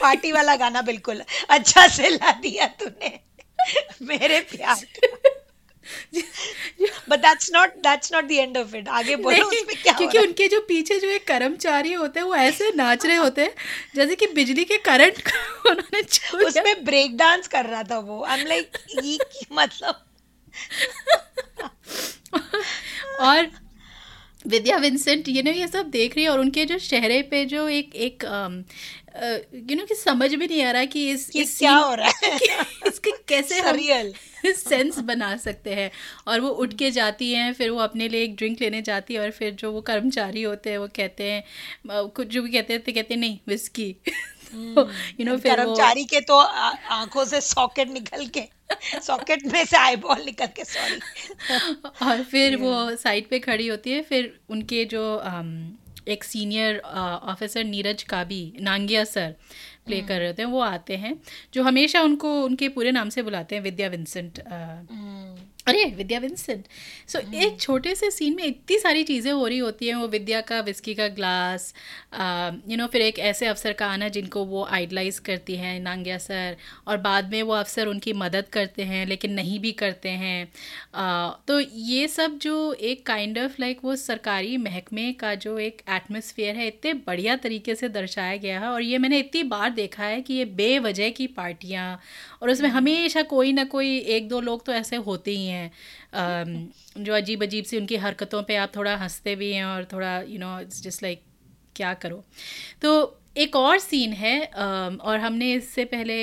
पार्टी 0.00 0.32
वाला 0.32 0.56
गाना 0.56 0.82
बिल्कुल 0.82 1.22
अच्छा 1.50 1.86
से 1.88 2.08
ला 2.08 2.32
दिया 2.32 2.66
तूने 2.66 3.18
मेरे 4.02 4.40
प्यार। 4.40 4.76
But 7.08 7.18
that's 7.18 7.50
not 7.52 7.74
that's 7.78 8.12
not 8.12 8.24
the 8.24 8.32
end 8.32 8.56
of 8.58 8.76
it 8.76 8.88
आगे 8.88 9.16
बोलो 9.16 9.46
उसमें 9.46 9.76
क्या 9.76 9.92
हो 9.92 9.98
क्योंकि 9.98 10.16
रहा 10.18 10.22
है? 10.22 10.26
उनके 10.28 10.48
जो 10.48 10.60
पीछे 10.60 10.98
जो 10.98 11.08
एक 11.08 11.26
कर्मचारी 11.26 11.92
होते 11.92 12.20
हैं 12.20 12.26
वो 12.26 12.34
ऐसे 12.34 12.70
नाच 12.76 13.06
रहे 13.06 13.16
होते 13.16 13.42
हैं 13.42 13.54
जैसे 13.96 14.16
कि 14.16 14.26
बिजली 14.26 14.64
के 14.64 14.76
करंट 14.76 15.22
उन्होंने 15.66 16.02
उसमें 16.46 16.84
ब्रेक 16.84 17.16
डांस 17.16 17.48
कर 17.48 17.64
रहा 17.66 17.82
था 17.82 17.98
वो। 17.98 18.22
आई 18.24 18.40
एम 18.40 18.46
लाइक 18.46 18.78
ये 19.04 19.16
की- 19.16 19.46
मतलब? 19.52 20.04
और 23.20 23.50
विद्या 24.46 24.76
विंसेंट 24.76 25.28
ये 25.28 25.42
ना 25.42 25.50
ये 25.50 25.66
सब 25.68 25.86
देख 25.90 26.14
रही 26.14 26.24
है 26.24 26.30
और 26.30 26.40
उनके 26.40 26.64
जो 26.64 26.78
चेहरे 26.78 27.22
पे 27.22 27.44
जो 27.44 27.68
एक 27.68 27.94
एक 27.96 28.24
यू 29.70 29.76
नो 29.76 29.84
कि 29.84 29.94
समझ 29.94 30.34
में 30.34 30.46
नहीं 30.46 30.62
आ 30.62 30.70
रहा 30.70 30.84
कि 30.84 31.10
इस 31.10 31.30
ये 31.36 31.42
इस 31.42 31.58
क्या 31.58 31.72
हो 31.76 31.94
रहा 31.94 32.12
है? 32.24 32.38
इसके 32.86 33.10
कैसे 33.28 33.60
हम. 33.60 33.76
सेंस 34.46 34.98
बना 34.98 35.36
सकते 35.36 35.74
हैं। 35.74 35.90
और 36.26 36.40
वो 36.40 36.48
उठ 36.48 36.74
के 36.74 36.90
जाती 36.90 37.32
हैं 37.32 37.52
फिर 37.52 37.70
वो 37.70 37.78
अपने 37.78 38.08
लिए 38.08 38.22
एक 38.24 38.36
ड्रिंक 38.36 38.60
लेने 38.60 38.82
जाती 38.82 39.14
है 39.14 39.20
और 39.20 39.30
फिर 39.30 39.54
जो 39.54 39.72
वो 39.72 39.80
कर्मचारी 39.80 40.42
होते 40.42 40.70
हैं 40.70 40.78
वो 40.78 40.88
कहते 40.96 41.30
हैं 41.30 41.44
कुछ 42.08 42.26
जो 42.26 42.42
भी 42.42 42.50
कहते 42.50 42.72
हैं 42.72 42.82
तो 42.82 42.92
कहते 42.92 43.14
हैं 43.14 43.20
नहीं 43.20 43.38
विस्की 43.46 43.88
यू 44.54 45.24
नो 45.24 45.36
फिर 45.36 45.54
कर्मचारी 45.56 46.04
के 46.04 46.20
तो 46.20 46.38
आँखों 46.38 47.24
से 47.24 47.40
सॉकेट 47.40 47.88
निकल 47.88 48.26
के 48.26 48.48
सॉकेट 49.02 49.46
में 49.46 49.64
से 49.64 49.76
आईबॉल 49.76 50.22
निकल 50.24 50.46
के 50.46 50.64
सॉरी 50.64 51.00
और 52.06 52.22
फिर 52.22 52.56
वो 52.56 52.96
साइड 52.96 53.28
पे 53.28 53.38
खड़ी 53.38 53.66
होती 53.68 53.92
है 53.92 54.02
फिर 54.02 54.38
उनके 54.48 54.84
जो 54.84 55.02
एक 56.08 56.24
senior 56.24 56.78
officer 57.32 57.64
Neeraj 57.64 58.02
Kabi 58.02 58.42
Nangia 58.60 59.04
sir 59.04 59.34
play 59.86 60.00
कर 60.08 60.18
रहे 60.18 60.26
होते 60.26 60.42
हैं 60.42 60.48
वो 60.50 60.60
आते 60.60 60.96
हैं 60.96 61.14
जो 61.54 61.62
हमेशा 61.62 62.02
उनको 62.02 62.32
उनके 62.44 62.68
पूरे 62.68 62.90
नाम 62.92 63.08
से 63.08 63.22
बुलाते 63.22 63.54
हैं 63.54 63.62
विद्या 63.62 63.88
विंसेंट 63.88 64.38
अ, 64.38 64.56
अरे 65.68 65.84
विद्या 65.96 66.18
विंसेंट। 66.18 66.64
सो 67.08 67.18
एक 67.36 67.58
छोटे 67.60 67.94
से 67.94 68.10
सीन 68.10 68.34
में 68.36 68.44
इतनी 68.44 68.78
सारी 68.78 69.02
चीज़ें 69.04 69.30
हो 69.32 69.46
रही 69.46 69.58
होती 69.58 69.88
हैं 69.88 69.94
वो 69.94 70.06
विद्या 70.08 70.40
का 70.40 70.60
विस्की 70.60 70.94
का 70.94 71.08
ग्लास 71.10 71.72
यू 72.68 72.76
नो 72.76 72.86
फिर 72.86 73.02
एक 73.02 73.18
ऐसे 73.20 73.46
अफसर 73.46 73.72
का 73.72 73.86
आना 73.88 74.08
जिनको 74.08 74.44
वो 74.44 74.64
आइडलाइज 74.70 75.18
करती 75.20 75.56
हैं 75.56 75.78
नांग्या 75.80 76.18
सर 76.18 76.56
और 76.88 76.96
बाद 76.98 77.30
में 77.30 77.42
वो 77.42 77.52
अफसर 77.54 77.86
उनकी 77.86 78.12
मदद 78.14 78.48
करते 78.52 78.82
हैं 78.84 79.04
लेकिन 79.06 79.32
नहीं 79.32 79.58
भी 79.60 79.72
करते 79.72 80.08
हैं। 80.08 80.44
अ, 80.94 81.38
तो 81.48 81.58
ये 81.60 82.06
सब 82.08 82.38
जो 82.38 82.72
एक 82.82 83.04
काइंड 83.06 83.38
ऑफ़ 83.38 83.56
लाइक 83.60 83.78
वो 83.84 83.96
सरकारी 83.96 84.56
महकमे 84.58 85.12
का 85.14 85.34
जो 85.36 85.58
एक 85.58 85.82
एटमोसफियर 85.90 86.56
है 86.56 86.66
इतने 86.66 86.92
बढ़िया 87.06 87.36
तरीके 87.36 87.74
से 87.74 87.88
दर्शाया 87.90 88.36
गया 88.36 88.60
है 88.60 88.68
और 88.68 88.82
ये 88.82 88.98
मैंने 88.98 89.18
इतनी 89.18 89.42
बार 89.48 89.70
देखा 89.72 90.04
है 90.04 90.20
कि 90.22 90.34
ये 90.34 90.44
बेवजह 90.56 91.10
की 91.10 91.26
पार्टियाँ 91.36 91.86
और 92.42 92.50
उसमें 92.50 92.68
हमेशा 92.70 93.22
कोई 93.22 93.52
ना 93.52 93.64
कोई 93.64 93.96
एक 94.16 94.28
दो 94.28 94.40
लोग 94.40 94.64
तो 94.66 94.72
ऐसे 94.72 94.96
होते 94.96 95.30
ही 95.30 95.46
हैं। 95.46 95.70
जो 96.98 97.14
अजीब 97.14 97.42
अजीब 97.42 97.64
सी 97.64 97.76
उनकी 97.76 97.96
हरकतों 97.96 98.42
पे 98.42 98.56
आप 98.56 98.72
थोड़ा 98.76 98.96
हँसते 98.96 99.34
भी 99.36 99.52
हैं 99.52 99.64
और 99.64 99.84
थोड़ा 99.92 100.18
you 100.28 100.38
know 100.38 100.58
it's 100.60 100.82
just 100.82 101.02
like 101.02 101.22
क्या 101.76 101.92
करो? 101.94 102.22
तो 102.82 103.14
एक 103.36 103.56
और 103.56 103.78
सीन 103.78 104.12
है 104.12 104.38
और 104.46 105.18
हमने 105.20 105.52
इससे 105.54 105.84
पहले 105.84 106.14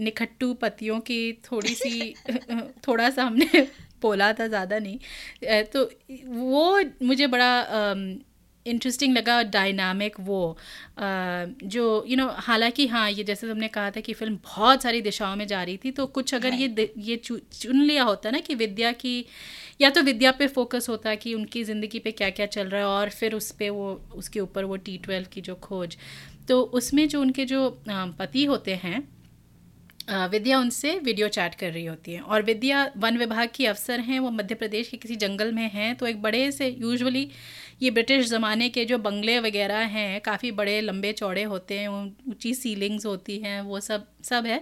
निखट्टू 0.00 0.52
पतियों 0.54 0.98
की 1.00 1.32
थोड़ी 1.52 1.74
सी, 1.74 2.14
थोड़ा 2.88 3.08
सा 3.10 3.24
हमने 3.24 3.66
बोला 4.02 4.32
था, 4.32 4.46
ज़्यादा 4.48 4.78
नहीं। 4.78 5.64
तो 5.64 5.84
वो 6.26 6.80
मुझे 7.02 7.26
बड़ा 7.26 7.50
इंटरेस्टिंग 8.68 9.16
लगा 9.16 9.42
डायनामिक 9.50 10.16
वो 10.20 10.40
जो 10.98 12.04
यू 12.08 12.16
नो 12.16 12.26
हालाँकि 12.38 12.86
हाँ 12.86 13.10
ये 13.10 13.24
जैसे 13.24 13.48
तुमने 13.48 13.68
कहा 13.68 13.90
था 13.90 14.00
कि 14.00 14.12
फ़िल्म 14.12 14.38
बहुत 14.44 14.82
सारी 14.82 15.00
दिशाओं 15.00 15.36
में 15.36 15.46
जा 15.46 15.62
रही 15.62 15.76
थी 15.76 15.90
तो 15.90 16.06
कुछ 16.08 16.34
अगर 16.34 16.54
ये 16.54 16.92
ये 16.98 17.16
चुन 17.16 17.82
लिया 17.82 18.04
होता 18.04 18.30
ना 18.30 18.40
कि 18.40 18.54
विद्या 18.54 18.92
की 18.94 19.24
या 19.80 19.90
तो 19.90 20.02
विद्या 20.02 20.32
पे 20.32 20.46
फोकस 20.48 20.88
होता 20.88 21.14
कि 21.14 21.34
उनकी 21.34 21.64
ज़िंदगी 21.64 21.98
पे 21.98 22.12
क्या 22.12 22.30
क्या 22.30 22.46
चल 22.46 22.68
रहा 22.68 22.80
है 22.80 22.86
और 22.86 23.10
फिर 23.10 23.34
उस 23.34 23.50
पर 23.50 23.70
वो 23.70 23.92
उसके 24.14 24.40
ऊपर 24.40 24.64
वो 24.64 24.76
टी 24.78 24.96
ट्वेल्व 24.98 25.26
की 25.32 25.40
जो 25.40 25.54
खोज 25.62 25.96
तो 26.48 26.60
उसमें 26.74 27.08
जो 27.08 27.20
उनके 27.20 27.44
जो 27.44 27.68
पति 27.90 28.44
होते 28.44 28.74
हैं 28.74 29.06
विद्या 30.08 30.58
उनसे 30.58 30.92
वीडियो 30.98 31.28
चैट 31.28 31.54
कर 31.54 31.72
रही 31.72 31.84
होती 31.86 32.12
है। 32.12 32.20
और 32.20 32.42
विद्या 32.42 32.90
वन 32.96 33.16
विभाग 33.18 33.48
की 33.54 33.64
अफसर 33.66 34.00
हैं, 34.00 34.18
वो 34.20 34.30
मध्य 34.30 34.54
प्रदेश 34.54 34.88
के 34.88 34.96
किसी 34.96 35.16
जंगल 35.16 35.52
में 35.52 35.68
हैं 35.70 35.94
तो 35.96 36.06
एक 36.06 36.22
बड़े 36.22 36.50
से 36.52 36.68
यूजुअली 36.70 37.28
ये 37.82 37.90
ब्रिटिश 37.90 38.26
ज़माने 38.28 38.68
के 38.68 38.84
जो 38.84 38.98
बंगले 38.98 39.38
वगैरह 39.40 39.78
हैं, 39.88 40.20
काफ़ी 40.20 40.50
बड़े 40.52 40.80
लंबे 40.80 41.12
चौड़े 41.14 41.42
होते 41.44 41.78
हैं 41.78 41.88
ऊँची 41.88 42.54
सीलिंग्स 42.54 43.06
होती 43.06 43.38
हैं, 43.38 43.60
वो 43.60 43.80
सब 43.80 44.06
सब 44.24 44.46
है। 44.46 44.60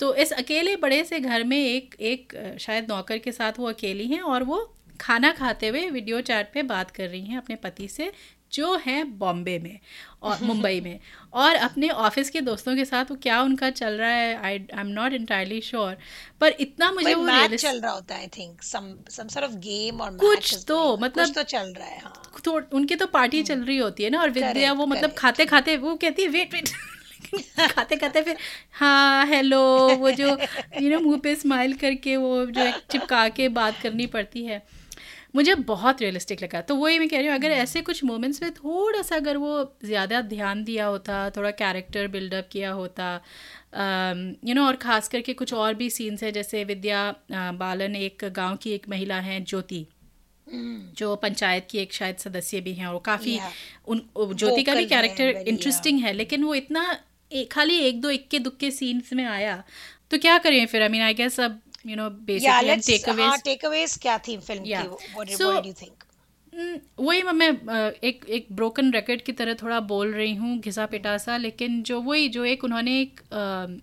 तो 0.00 0.14
इस 0.16 0.32
अकेले 0.34 0.76
बड़े 0.76 1.02
से 1.04 1.20
घर 1.20 1.44
में 1.44 1.58
एक 1.58 1.94
एक, 2.02 2.56
शायद 2.60 2.86
नौकर 2.88 3.18
के 3.18 3.32
साथ 3.32 3.58
वो 3.58 3.68
अकेली 3.68 4.06
हैं 4.06 4.20
और 4.22 4.42
वो 4.44 4.60
खाना 5.00 5.30
खाते 5.32 5.68
हुए 5.68 5.88
वीडियो 5.90 6.20
चैट 6.22 6.50
पे 6.54 6.62
बात 6.64 6.90
कर 6.90 7.08
रही 7.08 7.24
हैं 7.26 7.36
अपने 7.38 7.56
पति 7.58 7.88
से 7.88 8.10
जो 8.52 8.74
हैं 8.76 9.18
बॉम्बे 9.18 9.58
में 9.58 9.78
और 10.22 10.42
मुंबई 10.42 10.80
में। 10.80 10.98
और 11.32 11.54
अपने 11.54 11.88
ऑफ़िस 11.88 12.30
के 12.30 12.40
दोस्तों 12.40 12.74
के 12.76 12.84
साथ 12.84 13.04
वो 13.10 13.16
क्या 13.22 13.40
उनका 13.42 13.70
चल 13.70 13.92
रहा 13.92 14.10
है 14.10 14.34
I 14.36 14.58
I 14.74 14.80
am 14.80 14.86
not 14.86 15.12
entirely 15.12 15.60
sure 15.60 15.96
पर 16.40 16.54
इतना 16.60 16.90
मुझे 16.92 17.14
वो 17.14 17.22
मैच 17.22 17.54
चल 17.54 17.80
रहा 17.80 17.92
होता 17.92 18.14
है 18.14 18.20
I 18.20 18.26
think 18.26 18.62
some 18.62 18.94
some 19.10 19.28
sort 19.28 19.46
of 19.46 19.56
game 19.58 20.00
और 20.00 20.16
कुछ 20.16 20.64
तो, 20.68 20.96
मतलब- 20.96 21.26
कुछ 21.26 21.34
तो 21.34 21.42
चल 21.42 21.72
रहा 21.72 21.88
है 21.88 22.00
हाँ। 22.00 22.40
तो 22.44 22.60
उनकी 22.72 22.96
तो 22.96 23.06
पार्टी 23.06 23.42
चल 23.42 23.60
रही 23.60 23.76
होती 23.78 24.04
है 24.04 24.10
ना 24.10 24.20
और 24.20 24.30
विद्या 24.30 24.72
वो 24.72 24.86
मतलब 24.86 25.14
खाते 25.18 25.44
खाते 25.44 25.76
वो 25.76 25.94
कहती 25.96 26.22
है 26.22 26.28
वेट 26.28 26.54
वेट 26.54 26.68
खाते 27.70 27.96
खाते 27.96 28.22
फिर 28.22 28.36
हाँ 28.72 29.26
हेलो 29.26 29.60
वो 29.96 30.10
जो 30.10 30.28
यू 30.80 30.90
नो 30.90 31.00
मुँह 31.00 31.18
पे 31.18 31.34
स्माइल 31.36 31.74
करके 31.74 32.16
वो 32.16 32.46
जो 32.46 32.70
चिपका 32.90 33.28
के 33.28 33.48
बात 33.48 33.80
करनी 33.82 34.06
पड़ती 34.06 34.44
है। 34.44 34.62
मुझे 35.34 35.54
बहुत 35.66 36.02
रियलिस्टिक 36.02 36.42
लगा। 36.42 36.60
तो 36.60 36.74
वही 36.76 36.98
मैं 36.98 37.08
कह 37.08 37.18
रही 37.18 37.26
हूँ 37.26 37.34
अगर 37.34 37.50
ऐसे 37.52 37.80
कुछ 37.82 38.02
मोमेंट्स 38.04 38.42
में 38.42 38.50
थोड़ा 38.54 39.02
सा 39.02 39.16
अगर 39.16 39.36
वो 39.36 39.52
ज़्यादा 39.84 40.20
ध्यान 40.28 40.64
दिया 40.64 40.86
होता 40.86 41.28
थोड़ा 41.36 41.50
कैरेक्टर 41.52 42.08
बिल्डअप 42.08 42.48
किया 42.52 42.70
होता 42.72 43.14
यू 44.44 44.54
नो 44.54 44.66
और 44.66 44.76
ख़ास 44.78 45.08
करके 45.08 45.32
कुछ 45.34 45.52
और 45.54 45.74
भी 45.74 45.88
सीन्स 45.90 46.22
हैं 46.22 46.32
जैसे 46.32 46.64
विद्या 46.64 47.00
बालन 47.32 47.96
एक 47.96 48.24
गाँव 48.34 48.56
की 48.56 48.72
एक 48.72 48.88
महिला 48.88 49.20
हैं 49.20 49.44
ज्योति। 49.44 49.86
जो 50.96 51.14
पंचायत 51.16 51.66
की 51.70 51.78
एक 51.78 51.92
शायद 51.92 52.16
सदस्य 52.18 52.60
भी 52.60 52.72
हैं 52.74 52.86
और 52.86 53.00
काफ़ी 53.04 53.38
उन 53.86 54.02
ज्योति 54.16 54.62
का 54.62 54.74
भी 54.74 54.84
कैरेक्टर 54.86 55.44
इंटरेस्टिंग 55.48 56.00
है 56.00 56.12
लेकिन 56.12 56.44
वो 56.44 56.54
इतना 56.54 56.84
खाली 57.50 57.78
एक 57.80 58.00
दो 58.00 58.10
इक्के 58.10 58.38
दुक्के 58.40 58.70
सीन्स 58.72 59.12
में 59.12 59.24
आया। 59.26 59.62
तो 60.10 60.18
क्या 60.18 60.36
करें 60.38 60.66
फिर? 60.66 60.82
आई 60.82 60.88
मीन 60.88 61.02
आई 61.02 61.14
गेस 61.14 61.40
अब 61.40 61.60
you 61.86 61.96
know 61.96 62.08
basically 62.10 62.76
takeaways 62.76 63.42
takeaways 63.44 63.98
क्या 64.02 64.18
थी 64.18 64.36
फ़िल्म 64.38 64.62
की? 64.62 64.72
व्हाट 64.72 65.62
डू 65.62 65.68
यू 65.68 65.72
थिंक 65.82 66.04
वही 67.00 67.22
मैं 67.22 67.50
एक 68.04 68.24
एक 68.28 68.46
ब्रोकन 68.52 68.92
रिकॉर्ड 68.92 69.22
की 69.22 69.32
तरह 69.32 69.54
थोड़ा 69.54 69.78
बोल 69.80 70.12
रही 70.12 70.34
हूँ 70.34 70.58
घिसा 70.58 70.86
पिटा 70.86 71.16
सा 71.18 71.36
लेकिन 71.36 71.82
जो 71.82 72.00
वही 72.00 72.28
जो 72.28 72.44
एक 72.44 72.64
उन्होंने 72.64 73.00
एक 73.00 73.20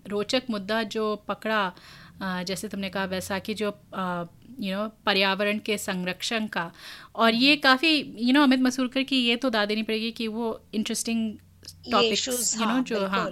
रोचक 0.08 0.42
मुद्दा 0.50 0.82
जो 0.82 1.14
पकड़ा 1.28 1.72
जैसे 2.22 2.68
तुमने 2.68 2.90
कहा 2.90 3.04
वैसा 3.04 3.38
कि 3.38 3.54
जो 3.54 3.68
यू 4.60 4.74
नो 4.76 4.86
पर्यावरण 5.06 5.58
के 5.58 5.78
संरक्षण 5.78 6.46
का। 6.46 6.70
और 7.14 7.34
ये 7.34 7.56
काफ़ी 7.56 7.92
यू 8.18 8.32
नो 8.32 8.42
अमित 8.42 8.60
मसूरकर 8.60 9.02
की 9.02 9.16
ये 9.18 9.36
तो 9.36 9.50
दाद 9.50 9.68
देनी 9.68 9.82
पड़ेगी 9.82 10.10
कि 10.12 10.28
वो 10.28 10.60
इंटरेस्टिंग 10.74 11.32
टॉपिक्स 11.92 12.56
यू 12.60 12.66
नो 12.66 12.80
जो 12.82 13.06
हाँ 13.06 13.30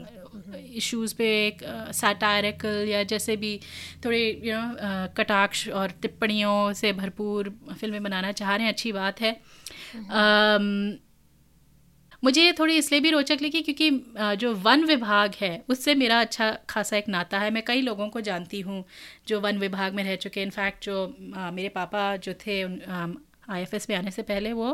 इश्यूज़ 0.57 1.15
पे 1.15 1.27
एक 1.47 1.63
सैटायरिकल 1.95 2.87
या 2.89 3.03
जैसे 3.13 3.37
भी 3.37 3.59
थोड़े 4.05 4.21
यू 4.45 4.55
नो 4.55 5.07
कटाक्ष 5.17 5.69
और 5.71 5.93
टिप्पणियों 6.03 6.73
से 6.75 6.93
भरपूर 6.93 7.51
फ़िल्में 7.73 8.03
बनाना 8.03 8.33
चाह 8.33 8.55
रहे 8.55 8.67
हैं 8.67 8.73
अच्छी 8.73 8.93
बात 8.93 9.21
है। 9.21 9.37
Um, 9.97 10.99
मुझे 12.23 12.43
ये 12.43 12.53
थोड़ी 12.53 12.77
इसलिए 12.77 13.01
भी 13.01 13.11
रोचक 13.11 13.43
लगी 13.43 13.61
क्योंकि 13.63 13.91
जो 14.39 14.53
वन 14.63 14.85
विभाग 14.85 15.35
है 15.41 15.51
उससे 15.69 15.95
मेरा 15.95 16.21
अच्छा 16.21 16.51
खासा 16.69 16.97
एक 16.97 17.09
नाता 17.09 17.39
है। 17.39 17.51
मैं 17.51 17.63
कई 17.65 17.81
लोगों 17.83 18.09
को 18.09 18.21
जानती 18.21 18.61
हूँ 18.61 18.85
जो 19.29 19.41
वन 19.41 19.59
विभाग 19.59 19.95
में 19.95 20.03
रह 20.05 20.17
चुके 20.17 20.41
हैं। 20.41 20.47
इनफैक्ट 20.47 20.85
जो 20.85 21.05
आ, 21.37 21.51
मेरे 21.51 21.69
पापा 21.69 22.17
जो 22.19 22.35
थे 22.47 22.63
आई 22.63 23.63
एफ़ 23.63 23.77
एस 23.77 23.87
में 23.91 23.97
आने 23.97 24.11
से 24.11 24.23
पहले 24.25 24.53
वो 24.53 24.73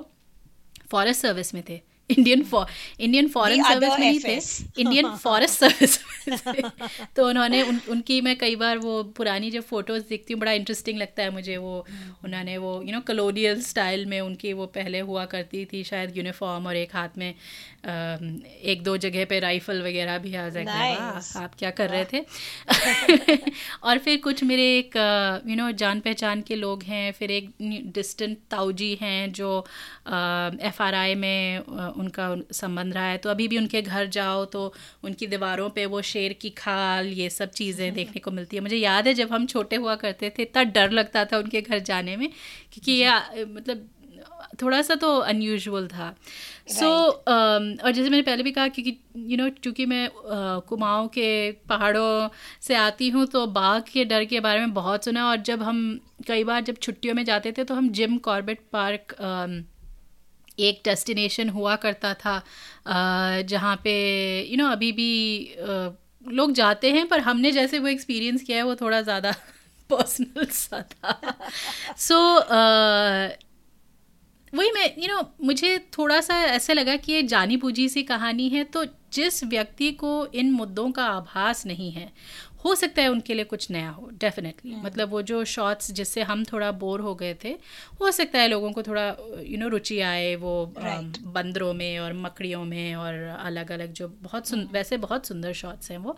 फॉरेस्ट 0.90 1.22
सर्विस 1.22 1.54
में 1.54 1.62
थे। 1.68 1.80
इंडियन 2.10 2.44
इंडियन 3.00 3.28
फॉरेन 3.28 3.62
सर्विस 3.62 3.98
में 3.98 4.10
ही 4.10 4.18
थे। 4.18 4.36
इंडियन 4.80 5.10
फॉरेस्ट 5.16 5.58
सर्विस 5.60 5.98
तो 7.16 7.28
उन्होंने 7.28 7.62
उन, 7.62 7.80
उनकी 7.88 8.20
मैं 8.20 8.36
कई 8.38 8.56
बार 8.56 8.78
वो 8.78 9.02
पुरानी 9.16 9.50
जब 9.50 9.62
फ़ोटोज़ 9.62 10.02
देखती 10.08 10.32
हूँ 10.32 10.40
बड़ा 10.40 10.52
इंटरेस्टिंग 10.52 10.98
लगता 10.98 11.22
है 11.22 11.30
मुझे 11.30 11.56
वो। 11.56 11.86
उन्होंने 12.24 12.56
वो 12.58 12.82
यू 12.82 12.92
नो 12.92 13.00
कलोनियल 13.00 13.62
स्टाइल 13.62 14.06
में 14.06 14.20
उनकी 14.20 14.52
वो 14.52 14.66
पहले 14.66 15.00
हुआ 15.00 15.24
करती 15.24 15.64
थी 15.64 15.84
शायद 15.84 16.16
यूनिफॉर्म 16.16 16.66
और 16.66 16.76
एक 16.76 16.96
हाथ 16.96 17.18
में 17.18 17.34
एक 18.64 18.82
दो 18.82 18.96
जगह 18.96 19.24
पे 19.24 19.40
राइफल 19.40 19.82
वगैरह 19.82 20.18
भी 20.18 20.34
आ 20.34 20.48
जाएगा 20.48 21.20
nice. 21.20 21.36
आप 21.36 21.54
क्या 21.58 21.70
कर 21.70 21.90
रहे 21.90 22.04
थे? 22.04 22.24
और 23.82 23.98
फिर 23.98 24.16
कुछ 24.16 24.44
मेरे 24.44 24.78
एक 24.78 24.96
यू 25.46 25.56
नो 25.56 25.70
जान 25.72 26.00
पहचान 26.00 26.42
के 26.42 26.54
लोग 26.54 26.82
हैं 26.82 27.12
फिर 27.12 27.30
एक 27.30 27.50
डिस्टेंट 27.94 28.38
ताऊजी 28.50 28.98
हैं 29.00 29.32
जो 29.32 29.66
एफ़ 30.08 30.82
आर 30.82 30.94
आई 30.94 31.14
में 31.14 31.93
उनका 31.96 32.36
संबंध 32.52 32.94
रहा 32.94 33.04
है। 33.04 33.18
तो 33.18 33.30
अभी 33.30 33.48
भी 33.48 33.58
उनके 33.58 33.82
घर 33.82 34.06
जाओ 34.06 34.44
तो 34.44 34.72
उनकी 35.04 35.26
दीवारों 35.26 35.68
पे 35.70 35.86
वो 35.86 36.02
शेर 36.02 36.32
की 36.32 36.50
खाल 36.50 37.06
ये 37.06 37.30
सब 37.30 37.50
चीज़ें 37.50 37.92
देखने 37.94 38.20
को 38.20 38.30
मिलती 38.30 38.56
है। 38.56 38.62
मुझे 38.62 38.76
याद 38.76 39.06
है 39.06 39.14
जब 39.14 39.32
हम 39.32 39.46
छोटे 39.46 39.76
हुआ 39.76 39.94
करते 39.94 40.30
थे 40.30 40.42
इतना 40.42 40.62
डर 40.62 40.90
लगता 40.90 41.24
था 41.24 41.38
उनके 41.38 41.60
घर 41.60 41.78
जाने 41.78 42.16
में 42.16 42.28
क्योंकि 42.28 42.92
ये 42.92 43.44
मतलब 43.44 43.88
थोड़ा 44.62 44.80
सा 44.82 44.94
तो 44.94 45.18
अनयूजल 45.18 45.86
था। 45.88 46.14
सो 46.68 46.84
so, 46.84 47.10
um, 47.10 47.84
और 47.84 47.92
जैसे 47.92 48.10
मैंने 48.10 48.22
पहले 48.22 48.42
भी 48.42 48.52
कहा 48.52 48.68
क्योंकि 48.68 48.96
यू 49.16 49.36
नो 49.36 49.48
चूँकि 49.48 49.86
मैं 49.86 50.06
uh, 50.08 50.66
कुमाऊँ 50.68 51.08
के 51.08 51.52
पहाड़ों 51.52 52.28
से 52.60 52.74
आती 52.74 53.08
हूँ 53.08 53.26
तो 53.26 53.46
बाघ 53.46 53.82
के 53.82 54.04
डर 54.04 54.24
के 54.24 54.40
बारे 54.40 54.60
में 54.60 54.74
बहुत 54.74 55.04
सुना 55.04 55.26
और 55.28 55.36
जब 55.36 55.62
हम 55.62 56.00
कई 56.28 56.44
बार 56.44 56.62
जब 56.62 56.76
छुट्टियों 56.76 57.14
में 57.14 57.24
जाते 57.24 57.52
थे 57.52 57.64
तो 57.64 57.74
हम 57.74 57.88
जिम 57.90 58.18
कॉर्बेट 58.18 58.60
पार्क 58.72 59.16
um, 59.20 59.73
एक 60.58 60.82
डेस्टिनेशन 60.84 61.48
हुआ 61.48 61.76
करता 61.76 62.14
था 62.14 62.42
जहाँ 63.42 63.76
पे 63.84 63.94
यू 64.40 64.50
you 64.50 64.58
नो 64.58 64.64
know, 64.64 64.72
अभी 64.72 64.92
भी 64.92 65.56
लोग 66.28 66.52
जाते 66.52 66.90
हैं 66.90 67.08
पर 67.08 67.20
हमने 67.20 67.50
जैसे 67.52 67.78
वो 67.78 67.88
एक्सपीरियंस 67.88 68.42
किया 68.42 68.58
है 68.58 68.62
वो 68.62 68.74
थोड़ा 68.74 69.00
ज़्यादा 69.00 69.32
पर्सनल 69.90 70.44
सा 70.44 70.82
था। 70.82 71.34
सो 71.96 72.14
so, 72.14 72.46
वही 74.54 74.70
मैं 74.70 74.84
यू 74.84 75.02
you 75.02 75.10
नो 75.10 75.20
know, 75.20 75.26
मुझे 75.44 75.78
थोड़ा 75.78 76.20
सा 76.20 76.34
ऐसे 76.34 76.74
लगा 76.74 76.96
कि 76.96 77.12
ये 77.12 77.22
जानी 77.22 77.56
पूजी 77.56 77.88
सी 77.88 78.02
कहानी 78.02 78.48
है 78.48 78.64
तो 78.64 78.84
जिस 79.12 79.44
व्यक्ति 79.44 79.92
को 79.92 80.26
इन 80.26 80.50
मुद्दों 80.50 80.90
का 80.90 81.04
आभास 81.04 81.66
नहीं 81.66 81.90
है 81.90 82.12
हो 82.64 82.74
सकता 82.74 83.02
है 83.02 83.08
उनके 83.08 83.34
लिए 83.34 83.44
कुछ 83.44 83.70
नया 83.70 83.88
हो 83.90 84.10
डेफिनेटली। 84.20 84.74
मतलब 84.76 85.10
वो 85.10 85.22
जो 85.22 85.44
शॉट्स 85.46 85.90
जिससे 85.90 86.22
हम 86.22 86.44
थोड़ा 86.44 86.70
बोर 86.74 87.00
हो 87.00 87.14
गए 87.14 87.34
थे 87.44 87.54
हो 88.00 88.10
सकता 88.10 88.38
है 88.38 88.48
लोगों 88.48 88.70
को 88.72 88.82
थोड़ा 88.82 89.06
यू 89.42 89.58
नो 89.58 89.68
रुचि 89.68 90.00
आए 90.00 90.34
वो 90.36 90.54
right. 90.78 91.18
बंदरों 91.34 91.72
में 91.74 91.98
और 91.98 92.12
मकड़ियों 92.12 92.64
में 92.64 92.94
और 92.94 93.14
अलग 93.38 93.72
अलग 93.72 93.92
जो 93.92 94.08
बहुत 94.22 94.48
सुन 94.48 94.58
हम्म। 94.58 94.72
वैसे 94.72 94.96
बहुत 94.96 95.26
सुंदर 95.26 95.52
शॉट्स 95.52 95.90
हैं 95.90 95.98
वो 95.98 96.16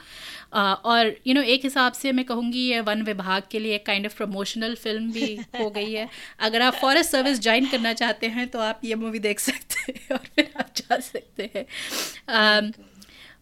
और 0.54 1.14
यू 1.26 1.34
नो 1.34 1.42
एक 1.54 1.64
हिसाब 1.64 1.92
से 1.92 2.12
मैं 2.12 2.24
कहूँगी 2.24 2.66
ये 2.68 2.80
वन 2.80 3.02
विभाग 3.02 3.42
के 3.50 3.58
लिए 3.58 3.74
एक 3.74 3.86
काइंड 3.86 4.06
ऑफ़ 4.06 4.16
प्रमोशनल 4.16 4.74
फ़िल्म 4.74 5.12
भी 5.12 5.34
हो 5.60 5.70
गई 5.70 5.92
है 5.92 6.08
अगर 6.40 6.62
आप 6.62 6.74
फॉरेस्ट 6.74 7.10
सर्विस 7.10 7.40
ज्वाइन 7.40 7.66
करना 7.66 7.92
चाहते 7.92 8.26
हैं 8.28 8.48
तो 8.48 8.58
आप 8.60 8.80
ये 8.84 8.94
मूवी 8.94 9.18
देख 9.18 9.40
सकते 9.40 9.92
हैं 9.92 10.08
और 10.12 10.26
फिर 10.36 10.52
आप 10.56 10.70
जा 10.76 10.98
सकते 11.02 11.50
हैं 11.54 11.66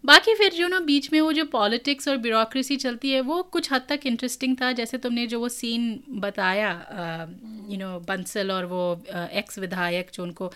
बाकी 0.05 0.35
फिर 0.35 0.53
जो 0.53 0.69
ना 0.69 0.79
बीच 0.81 1.13
में 1.13 1.21
वो 1.21 1.33
जो 1.33 1.45
पॉलिटिक्स 1.53 2.09
और 2.09 2.17
ब्यूरोक्रेसी 2.17 2.77
चलती 2.77 3.11
है 3.11 3.21
वो 3.23 3.43
कुछ 3.53 3.73
हद 3.73 3.87
तक 3.89 4.01
इंटरेस्टिंग 4.07 4.57
था 4.61 4.73
जैसे 4.73 4.99
तुमने 4.99 5.27
जो 5.27 5.41
वो 5.41 5.49
सीन 5.49 6.03
बताया 6.21 6.71
यू 7.69 7.79
नो 7.79 7.99
बंसल 8.09 8.51
और 8.53 8.65
वो 8.67 8.85
एक्स 9.13 9.59
विधायक 9.59 10.11
जो 10.15 10.23
उनको 10.23 10.53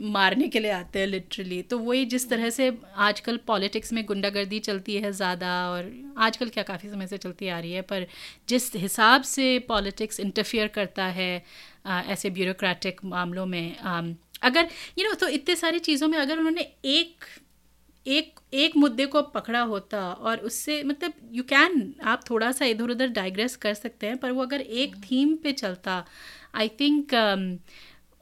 मारने 0.00 0.48
के 0.48 0.60
लिए 0.60 0.70
आते 0.70 0.98
हैं 0.98 1.06
लिटरली 1.06 1.60
तो 1.62 1.78
वही 1.78 2.04
जिस 2.04 2.28
तरह 2.30 2.50
से 2.50 2.70
आजकल 2.98 3.36
पॉलिटिक्स 3.46 3.92
में 3.92 4.04
गुंडागर्दी 4.06 4.58
चलती 4.58 4.96
है 4.96 5.12
ज़्यादा 5.12 5.52
और 5.70 5.90
आजकल 6.18 6.48
क्या 6.48 6.62
काफ़ी 6.64 6.88
समय 6.88 7.06
से 7.06 7.18
चलती 7.18 7.48
आ 7.48 7.58
रही 7.58 7.72
है 7.72 7.82
पर 7.82 8.06
जिस 8.48 8.74
हिसाब 8.76 9.22
से 9.24 9.58
पॉलिटिक्स 9.68 10.20
इंटरफियर 10.20 10.68
करता 10.68 11.04
है 11.18 11.42
आ, 11.86 12.00
ऐसे 12.02 12.30
ब्यूरोक्रेटिक 12.30 13.04
मामलों 13.04 13.46
में 13.46 13.78
आ, 13.78 14.00
अगर 14.42 14.60
यू 14.60 14.68
you 14.96 15.04
नो 15.04 15.10
know, 15.10 15.20
तो 15.20 15.28
इतने 15.28 15.56
सारी 15.56 15.78
चीज़ों 15.80 16.08
में 16.08 16.18
अगर 16.18 16.38
उन्होंने 16.38 16.68
एक 16.86 17.24
एक 18.06 18.40
एक 18.54 18.76
मुद्दे 18.76 19.06
को 19.06 19.22
पकड़ा 19.22 19.60
होता 19.60 20.12
और 20.12 20.38
उससे 20.38 20.82
मतलब 20.82 21.12
यू 21.32 21.42
कैन 21.42 21.94
आप 22.04 22.24
थोड़ा 22.30 22.52
सा 22.52 22.64
इधर 22.64 22.90
उधर 22.90 23.08
डाइग्रेस 23.08 23.56
कर 23.56 23.74
सकते 23.74 24.06
हैं 24.06 24.16
पर 24.16 24.30
वो 24.30 24.42
अगर 24.42 24.60
एक 24.60 24.96
थीम 24.96 25.36
पे 25.36 25.52
चलता 25.52 26.04
आई 26.54 26.68
थिंक 26.68 27.14
um, 27.14 27.58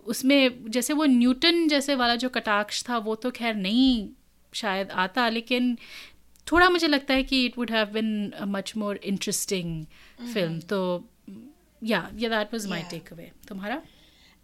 उसमें 0.07 0.70
जैसे 0.70 0.92
वो 0.92 1.05
न्यूटन 1.05 1.68
जैसे 1.68 1.94
वाला 1.94 2.16
जो 2.16 2.29
कटाक्ष 2.29 2.85
था 2.88 2.99
वो 2.99 3.14
तो 3.14 3.31
खैर 3.31 3.55
नहीं 3.55 4.09
शायद 4.55 4.90
आता 4.90 5.29
लेकिन 5.29 5.79
थोड़ा 6.53 6.70
मुझे 6.70 6.87
लगता 6.87 7.14
है 7.14 7.23
कि 7.23 7.44
it 7.47 7.59
would 7.59 7.70
have 7.70 7.87
been 7.87 8.33
much 8.42 8.73
more 8.77 8.97
interesting 8.97 9.85
film 10.35 10.61
तो 10.61 11.09
yeah 11.83 12.11
yeah 12.14 12.29
that 12.29 12.53
was 12.53 12.66
my 12.66 12.83
takeaway 13.12 13.31
तुम्हारा? 13.49 13.83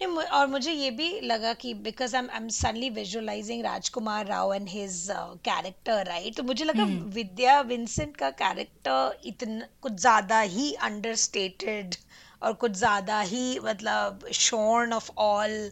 और 0.00 0.46
मुझे 0.46 0.72
ये 0.72 0.90
भी 0.90 1.08
लगा 1.20 1.52
कि 1.54 1.72
because 1.84 2.16
I 2.16 2.36
am 2.36 2.48
suddenly 2.48 2.88
visualising 2.90 3.64
Rajkummar 3.64 4.26
Rao 4.26 4.54
and 4.54 4.68
his 4.68 5.06
character 5.44 6.04
right 6.06 6.36
तो 6.36 6.42
मुझे 6.42 6.64
लगा 6.64 6.84
hmm. 6.84 7.14
विद्या 7.14 7.60
विंसेंट 7.62 8.16
का 8.16 8.30
कैरेक्टर 8.38 9.20
इतना 9.24 9.66
कुछ 9.82 9.92
ज़्यादा 9.92 10.40
ही 10.40 10.72
अंडरस्टेटेड 10.82 11.94
और 12.42 12.52
कुछ 12.52 12.72
ज़्यादा 12.72 13.20
ही 13.20 13.58
मतलब 13.58 14.26
शोर्न 14.32 14.92
ऑफ़ 14.92 15.10
ऑल 15.18 15.70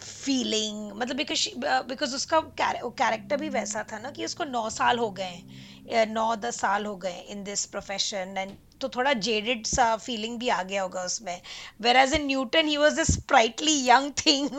फीलिंग 0.00 0.92
मतलब 0.92 1.16
बिकॉज़ 1.16 1.48
बिकॉज़ 1.88 2.14
उसका 2.14 2.40
कैरेक्टर 2.58 3.36
भी 3.36 3.48
वैसा 3.48 3.84
था 3.92 3.98
ना 3.98 4.10
कि 4.10 4.24
उसको 4.24 4.44
नौ 4.44 4.68
साल 4.70 4.98
हो 4.98 5.10
गए 5.20 6.04
नौ 6.08 6.34
दस 6.36 6.60
साल 6.60 6.86
हो 6.86 6.96
गए 6.96 7.18
इन 7.28 7.44
दिस 7.44 7.64
प्रोफेशन 7.66 8.34
एंड 8.38 8.56
तो 8.80 8.88
थोड़ा 8.96 9.12
जेडेड 9.26 9.66
सा 9.66 9.84
फीलिंग 9.96 10.38
भी 10.38 10.48
आ 10.48 10.62
गया 10.62 10.82
होगा 10.82 11.02
उसमें। 11.04 11.40
Whereas 11.96 12.14
in 12.14 12.26
Newton 12.26 12.68
he 12.68 12.76
was 12.76 13.00
a 13.00 13.04
sprightly 13.04 13.74
young 13.88 14.12
thing 14.26 14.56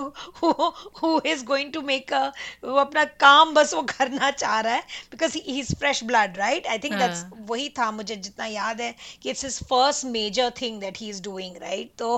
who 1.01 1.19
is 1.25 1.43
going 1.45 1.71
to 1.73 1.81
make 1.91 2.13
a 2.13 2.25
वो 2.63 2.75
अपना 2.79 3.03
काम 3.25 3.53
बस 3.53 3.73
वो 3.73 3.81
करना 3.91 4.31
चाह 4.31 4.60
रहा 4.60 4.73
है 4.73 4.84
because 5.12 5.38
he 5.38 5.60
is 5.60 5.73
fresh 5.75 6.03
blood 6.03 6.38
right 6.38 6.67
I 6.67 6.79
think 6.84 6.95
that's 6.95 7.25
वही 7.49 7.69
था 7.79 7.89
मुझे 7.91 8.15
जितना 8.15 8.45
याद 8.45 8.81
है 8.81 8.93
कि 9.23 9.29
it's 9.29 9.45
his 9.45 9.60
first 9.69 10.05
major 10.05 10.51
thing 10.62 10.79
that 10.81 10.97
he 10.99 11.10
is 11.10 11.21
doing 11.23 11.57
right 11.62 11.91
तो 11.99 12.13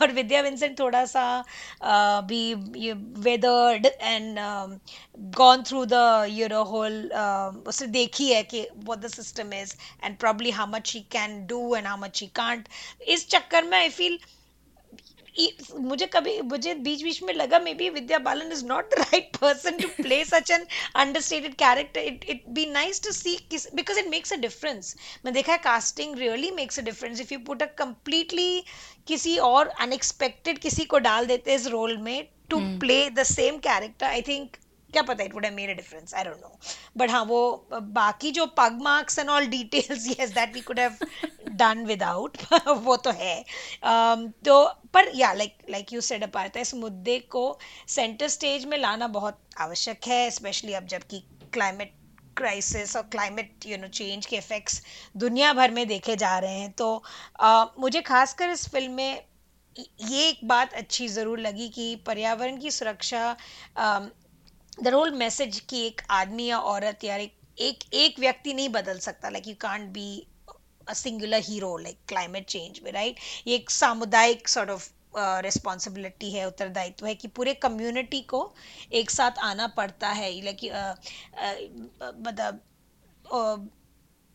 और 0.00 0.12
विद्या 0.12 0.40
विंसेंट 0.42 0.78
थोड़ा 0.78 1.04
सा 1.06 1.26
भी 2.28 2.42
weathered 3.28 3.86
and 3.86 4.38
gone 5.36 5.62
through 5.68 5.84
the 5.86 6.26
you 6.30 6.48
know 6.48 6.62
whole 6.64 7.02
उसने 7.68 7.86
देखी 8.00 8.32
है 8.32 8.42
कि 8.42 8.66
what 8.84 9.00
the 9.00 9.08
system 9.08 9.52
is 9.52 9.76
and 10.02 10.18
probably 10.18 10.50
how 10.50 10.66
much 10.66 10.92
he 10.92 11.02
can 11.04 11.46
do 11.48 11.60
and 11.74 11.86
how 11.86 11.96
much 11.98 12.20
he 12.20 12.28
can't. 12.40 12.68
इस 13.08 13.28
चक्कर 13.30 13.64
में 13.64 13.78
आई 13.78 13.88
फील 13.90 14.18
मुझे 15.80 16.06
कभी 16.06 16.40
मुझे 16.42 16.74
बीच 16.74 17.02
बीच 17.02 17.22
में 17.22 17.32
लगा 17.34 17.58
maybe 17.74 17.88
Vidya 17.90 18.18
Balan 18.18 18.52
is 18.52 18.64
not 18.66 18.90
the 18.90 18.98
right 18.98 19.36
person 19.36 19.76
to 19.78 19.88
play 20.02 20.24
such 20.24 20.50
an 20.50 20.66
understated 20.96 21.54
character 21.54 22.00
it 22.00 22.24
it 22.30 22.48
be 22.56 22.64
nice 22.66 23.02
to 23.02 23.12
see 23.12 23.36
because 23.52 23.98
it 23.98 24.08
makes 24.10 24.32
a 24.32 24.36
difference 24.36 24.94
मैं 25.24 25.34
देखा 25.34 25.52
है 25.52 25.58
casting 25.64 26.16
really 26.18 26.50
makes 26.52 26.78
a 26.78 26.82
difference 26.82 27.20
if 27.20 27.32
you 27.34 27.38
put 27.46 27.62
a 27.62 27.66
completely 27.78 28.62
किसी 29.08 29.36
और 29.50 29.68
unexpected 29.80 30.58
किसी 30.58 30.84
को 30.84 30.98
डाल 31.08 31.26
देते 31.26 31.54
इस 31.54 31.66
रोल 31.76 31.96
में 32.08 32.28
to 32.50 32.60
play 32.80 32.98
the 33.10 33.22
same 33.26 33.58
character 33.68 34.06
I 34.06 34.22
think 34.28 34.56
क्या 34.92 35.02
पता 35.02 35.24
it 35.24 35.34
would 35.34 35.44
have 35.44 35.54
made 35.54 35.70
a 35.70 35.74
difference 35.74 36.14
I 36.14 36.24
don't 36.24 36.36
know 36.36 36.58
but 36.96 37.10
हाँ 37.10 37.24
वो 37.24 37.40
बाकी 37.72 38.30
जो 38.30 38.46
pug 38.58 38.78
marks 38.82 39.18
and 39.18 39.28
all 39.30 39.46
details 39.46 40.06
yes 40.10 40.30
that 40.30 40.54
we 40.54 40.60
could 40.60 40.80
have 40.80 40.96
done 41.48 41.84
without 41.86 42.36
वो 42.68 42.96
तो 42.96 43.10
है. 43.10 43.44
Um, 43.86 44.30
तो 44.44 44.64
पर 44.94 45.10
yeah 45.14 45.32
like 45.32 45.56
like 45.70 45.92
you 45.92 46.00
said 46.00 46.22
अपार्थ 46.22 46.56
इस 46.56 46.74
मुद्दे 46.74 47.18
को 47.30 47.58
सेंटर 47.88 48.28
स्टेज 48.28 48.64
में 48.64 48.78
लाना 48.78 49.06
बहुत 49.08 49.40
आवश्यक 49.60 50.06
है 50.06 50.30
स्पेशली 50.30 50.72
अब 50.74 50.86
जबकि 50.86 51.22
क्लाइमेट 51.52 51.92
क्राइसिस 52.36 52.96
और 52.96 53.02
क्लाइमेट 53.02 53.66
यू 53.66 53.76
नो 53.78 53.88
चेंज 53.88 54.26
के 54.26 54.36
इफेक्ट्स 54.36 54.82
दुनिया 55.16 55.52
भर 55.52 55.70
में 55.70 55.86
देखे 55.88 56.16
जा 56.16 56.38
रहे 56.38 56.58
हैं. 56.58 56.72
तो 56.72 56.94
अ, 57.40 57.64
मुझे 57.78 58.00
खासकर 58.00 58.50
इस 58.50 58.68
फ़िल्म 58.68 58.92
में 58.92 59.24
ये 59.76 60.28
एक 60.28 60.38
बात 60.48 60.72
अच्छी 60.74 61.08
ज़रूर 61.08 61.38
लगी 61.40 61.68
कि 61.68 61.94
पर्यावरण 62.06 62.56
की 62.60 62.70
सुरक्षा 62.70 63.36
अम, 63.76 64.08
द 64.82 64.88
होल 64.88 65.10
मैसेज 65.10 65.60
कि 65.60 65.86
एक 65.86 66.00
आदमी 66.10 66.46
या 66.46 66.58
औरत 66.58 67.04
या 67.04 67.16
एक 67.16 67.34
एक 67.58 67.78
एक 67.94 68.18
व्यक्ति 68.18 68.54
नहीं 68.54 68.68
बदल 68.68 68.98
सकता 68.98 69.28
like 69.28 69.48
you 69.48 69.54
can't 69.60 69.88
be 69.90 70.26
a 70.88 70.92
singular 70.92 71.40
hero 71.40 71.76
like 71.78 71.98
climate 72.08 72.46
change 72.46 72.80
में 72.84 72.92
राइट 72.92 73.16
ये 73.46 73.54
एक 73.54 73.70
सामुदायिक 73.70 74.48
सॉर्ट 74.48 74.70
ऑफ़ 74.70 74.88
रिस्पॉन्सिबिलिटी 75.16 76.30
है, 76.30 76.46
उत्तरदायित्व 76.46 77.06
है 77.06 77.14
कि 77.14 77.28
पूरे 77.28 77.54
कम्युनिटी 77.54 78.20
को 78.20 78.52
एक 78.92 79.10
साथ 79.10 79.38
आना 79.42 79.66
पड़ता 79.66 80.08
है 80.08 80.30
लाइक 80.44 80.64
मतलब 82.26 82.60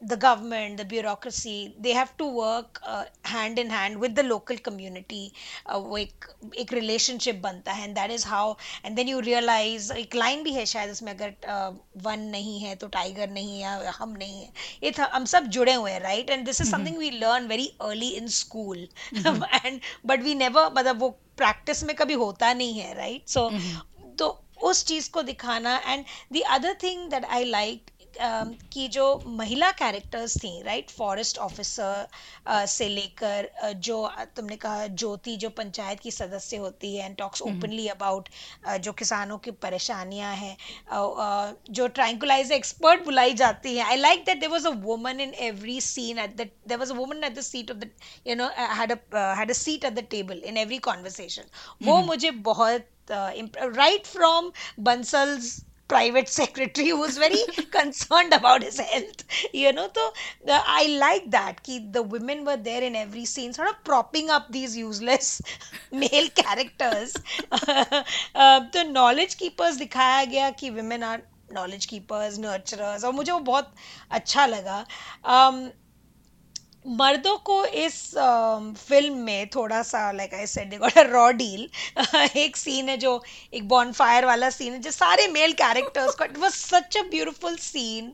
the 0.02 0.16
government, 0.16 0.76
the 0.76 0.84
bureaucracy, 0.84 1.74
they 1.80 1.90
have 1.90 2.16
to 2.16 2.26
work 2.26 2.78
uh, 2.84 3.04
hand 3.22 3.58
in 3.58 3.68
hand 3.68 3.98
with 3.98 4.14
the 4.14 4.22
local 4.22 4.56
community. 4.56 5.32
Uh, 5.66 5.78
वो 5.78 5.98
एक 5.98 6.26
एक 6.58 6.72
relationship 6.72 7.40
बनता 7.42 7.72
है 7.72 7.86
and 7.86 7.96
that 7.96 8.10
is 8.10 8.24
how 8.24 8.56
and 8.84 8.96
then 8.96 9.08
you 9.08 9.20
realize 9.20 9.90
एक 9.90 10.14
line 10.14 10.44
भी 10.44 10.52
है 10.54 10.64
शायद 10.66 10.90
इसमें 10.90 11.12
अगर 11.12 11.34
uh, 11.48 11.72
वन 12.04 12.20
नहीं 12.36 12.58
है 12.60 12.74
तो 12.76 12.88
टाइगर 12.88 13.30
नहीं 13.30 13.60
है 13.60 13.84
या 13.84 13.94
हम 13.98 14.16
नहीं 14.18 14.40
है 14.42 14.52
ये 14.84 14.90
था 14.98 15.10
हम 15.14 15.24
सब 15.34 15.46
जुड़े 15.58 15.74
हुए 15.74 15.90
हैं 15.90 16.02
right 16.02 16.30
and 16.30 16.46
this 16.46 16.60
is 16.60 16.70
something 16.70 16.96
we 16.96 17.10
learn 17.18 17.48
very 17.48 17.70
early 17.88 18.16
in 18.16 18.28
school 18.28 18.86
and 19.64 19.80
but 20.04 20.22
we 20.22 20.34
never 20.46 20.68
मतलब 20.76 21.00
वो 21.00 21.16
practice 21.36 21.84
में 21.84 21.94
कभी 21.96 22.14
होता 22.24 22.52
नहीं 22.54 22.80
है 22.80 22.96
right 22.98 23.36
so 23.36 23.50
तो 24.18 24.38
उस 24.64 24.84
चीज 24.86 25.06
को 25.08 25.22
दिखाना 25.22 25.76
and 25.86 26.04
the 26.32 26.42
other 26.50 26.78
thing 26.82 27.08
that 27.10 27.24
I 27.24 27.44
like 27.44 27.90
कि 28.19 28.87
जो 28.87 29.05
महिला 29.27 29.71
कैरेक्टर्स 29.71 30.37
थी 30.37 30.61
राइट 30.63 30.89
फॉरेस्ट 30.89 31.37
ऑफिसर 31.37 32.07
से 32.67 32.87
लेकर 32.89 33.49
uh, 33.63 33.73
जो 33.73 33.97
uh, 34.07 34.25
तुमने 34.35 34.55
कहा 34.55 34.87
ज्योति 34.87 35.35
जो 35.35 35.49
पंचायत 35.49 35.99
की 35.99 36.11
सदस्य 36.11 36.57
होती 36.57 36.95
है 36.95 37.05
एंड 37.05 37.15
टॉक्स 37.17 37.41
ओपनली 37.41 37.87
अबाउट 37.87 38.29
जो 38.81 38.91
किसानों 38.93 39.37
की 39.37 39.51
परेशानियाँ 39.65 40.35
हैं 40.35 40.55
uh, 40.55 41.55
जो 41.69 41.87
ट्रांकुलाइज 41.87 42.51
एक्सपर्ट 42.51 43.03
बुलाई 43.05 43.33
जाती 43.33 43.75
है। 43.77 43.85
I 43.85 43.97
like 43.97 44.23
that 44.25 44.39
there 44.39 44.49
was 44.49 44.67
a 44.67 44.71
woman 44.83 45.19
in 45.19 45.33
every 45.49 45.79
scene 45.81 46.19
at 46.19 46.35
the 46.37 46.49
there 46.67 46.77
was 46.77 46.91
a 46.91 46.95
woman 46.95 47.23
at 47.23 47.35
the 47.35 47.41
seat 47.41 47.71
of 47.71 47.77
the 47.77 47.89
you 48.27 48.35
know 48.35 48.49
had 48.77 48.97
had 49.15 49.51
a 49.51 49.53
seat 49.53 49.85
at 49.85 49.93
the 49.93 50.07
table 50.11 50.41
in 50.45 50.57
every 50.57 50.77
conversation 50.89 51.85
वो 51.87 52.01
मुझे 52.01 52.31
बहुत 52.31 52.89
right 53.11 54.05
from 54.05 54.51
Bansal's 54.77 55.65
private 55.88 56.28
secretary 56.28 56.88
who 56.88 56.98
was 57.00 57.16
very 57.16 57.42
concerned 57.70 58.34
about 58.34 58.62
his 58.62 58.78
health 58.78 59.24
you 59.54 59.72
know 59.72 59.88
so 59.94 60.12
the, 60.44 60.58
i 60.66 60.98
like 61.00 61.30
that 61.30 61.62
ki 61.62 61.78
the 61.92 62.02
women 62.02 62.44
were 62.44 62.56
there 62.56 62.82
in 62.82 62.94
every 62.94 63.24
scene 63.24 63.52
sort 63.52 63.68
of 63.68 63.82
propping 63.84 64.28
up 64.28 64.52
these 64.52 64.76
useless 64.76 65.40
male 65.90 66.28
characters 66.42 67.16
uh, 67.52 68.60
तो 68.74 68.84
knowledge 68.92 69.36
keepers 69.42 69.78
दिखाया 69.78 70.24
गया 70.34 70.50
कि 70.60 70.74
women 70.74 71.02
are 71.02 71.20
knowledge 71.50 71.88
keepers 71.94 72.38
nurturers 72.38 73.04
और 73.04 73.12
मुझे 73.12 73.32
वो 73.32 73.40
बहुत 73.40 73.74
अच्छा 74.10 74.46
लगा 74.46 74.84
um, 75.24 75.70
मर्दों 76.85 77.35
को 77.45 77.63
इस 77.65 77.93
फ़िल्म 78.77 79.13
में 79.25 79.47
थोड़ा 79.55 79.81
सा 79.83 80.11
like 80.11 80.33
I 80.33 80.47
said 80.47 80.77
got 80.79 80.97
a 80.97 81.01
raw 81.03 81.29
deal 81.31 81.69
एक 82.37 82.57
सीन 82.57 82.89
है 82.89 82.97
जो, 82.97 83.21
एक 83.53 83.67
बॉनफायर 83.67 84.25
वाला 84.25 84.49
सीन 84.49 84.73
है, 84.73 84.79
जो 84.79 84.91
सारे 84.91 85.27
मेल 85.27 85.53
कैरेक्टर्स 85.61 86.15
का 86.15 86.25
it 86.25 86.37
was 86.37 86.51
such 86.51 86.97
a 86.97 87.01
beautiful 87.11 87.55
scene 87.57 88.11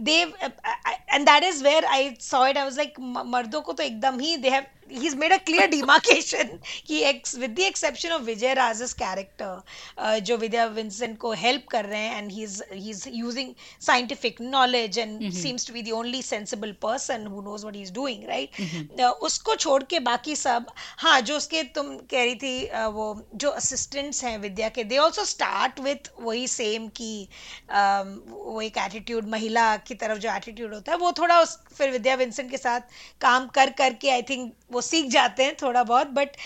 then 0.00 0.32
and 0.44 1.26
that 1.26 1.44
is 1.44 1.62
where 1.64 1.84
I 1.86 2.10
saw 2.20 2.46
it 2.46 2.58
I 2.58 2.64
was 2.64 2.76
like 2.76 3.00
मर्दों 3.26 3.60
को 3.60 3.72
तो 3.72 3.82
एकदम 3.82 4.18
ही 4.20 4.36
they 4.36 4.50
have 4.50 4.64
he 4.90 5.06
is 5.06 5.16
made 5.16 5.32
a 5.32 5.36
clear 5.38 5.68
demarcation 5.70 6.58
कि 6.86 7.00
ex 7.04 7.34
with 7.38 7.50
the 7.50 7.60
exception 7.60 8.10
of 8.12 8.22
Vijay 8.22 8.54
Raaz's 8.54 8.92
character 8.92 10.20
जो 10.20 10.36
विद्या 10.36 10.64
Vincent 10.68 11.16
को 11.18 11.32
help 11.34 11.66
कर 11.70 11.84
रहे 11.84 12.00
हैं 12.00 12.18
and 12.18 12.30
he 12.32 12.42
is 12.42 12.62
he 12.72 12.90
is 12.90 13.08
using 13.08 13.52
scientific 13.80 14.40
knowledge 14.40 14.98
and 14.98 15.30
seems 15.32 15.66
to 15.66 15.72
be 15.72 15.82
the 15.82 15.92
only 15.92 16.22
sensible 16.22 16.72
person 16.82 17.26
who 17.26 17.42
knows 17.42 17.62
what 17.62 17.76
he 17.76 17.82
is 17.82 17.92
doing 17.92 18.24
right 18.28 19.00
उसको 19.22 19.54
छोड़ 19.56 19.82
के 19.84 20.00
बाकी 20.00 20.36
सब 20.36 20.70
हाँ 20.98 21.20
जो 21.22 21.36
उसके 21.36 21.62
तुम 21.74 21.96
कह 22.10 22.24
रही 22.24 22.34
थी 22.36 22.88
वो 22.92 23.06
जो 23.36 23.50
असिस्टेंट्स 23.52 24.24
हैं 24.24 24.36
विद्या 24.38 24.68
के 24.68 24.84
दे 24.84 24.98
ऑल्सो 24.98 25.24
स्टार्ट 25.26 25.80
विथ 25.80 26.10
वही 26.20 26.46
सेम 26.48 26.88
की 26.96 27.28
वो 27.70 28.60
एक 28.62 28.78
एटीट्यूड 28.78 29.28
महिला 29.28 29.76
की 29.88 29.94
तरफ़ 29.96 30.18
जो 30.18 30.30
एटीट्यूड 30.30 30.74
होता 30.74 30.92
है 30.92 30.98
वो 30.98 31.12
थोड़ा 31.18 31.40
उस 31.40 31.56
फिर 31.72 31.90
विद्या 31.90 32.14
विंसेंट 32.14 32.50
के 32.50 32.56
साथ 32.58 32.80
काम 33.20 33.46
कर 33.54 33.70
करके 33.78 34.10
आई 34.10 34.22
थिंक 34.22 34.52
वो 34.72 34.80
सीख 34.80 35.08
जाते 35.10 35.44
हैं 35.44 35.54
थोड़ा 35.62 35.82
बहुत 35.82 36.10
बट 36.12 36.36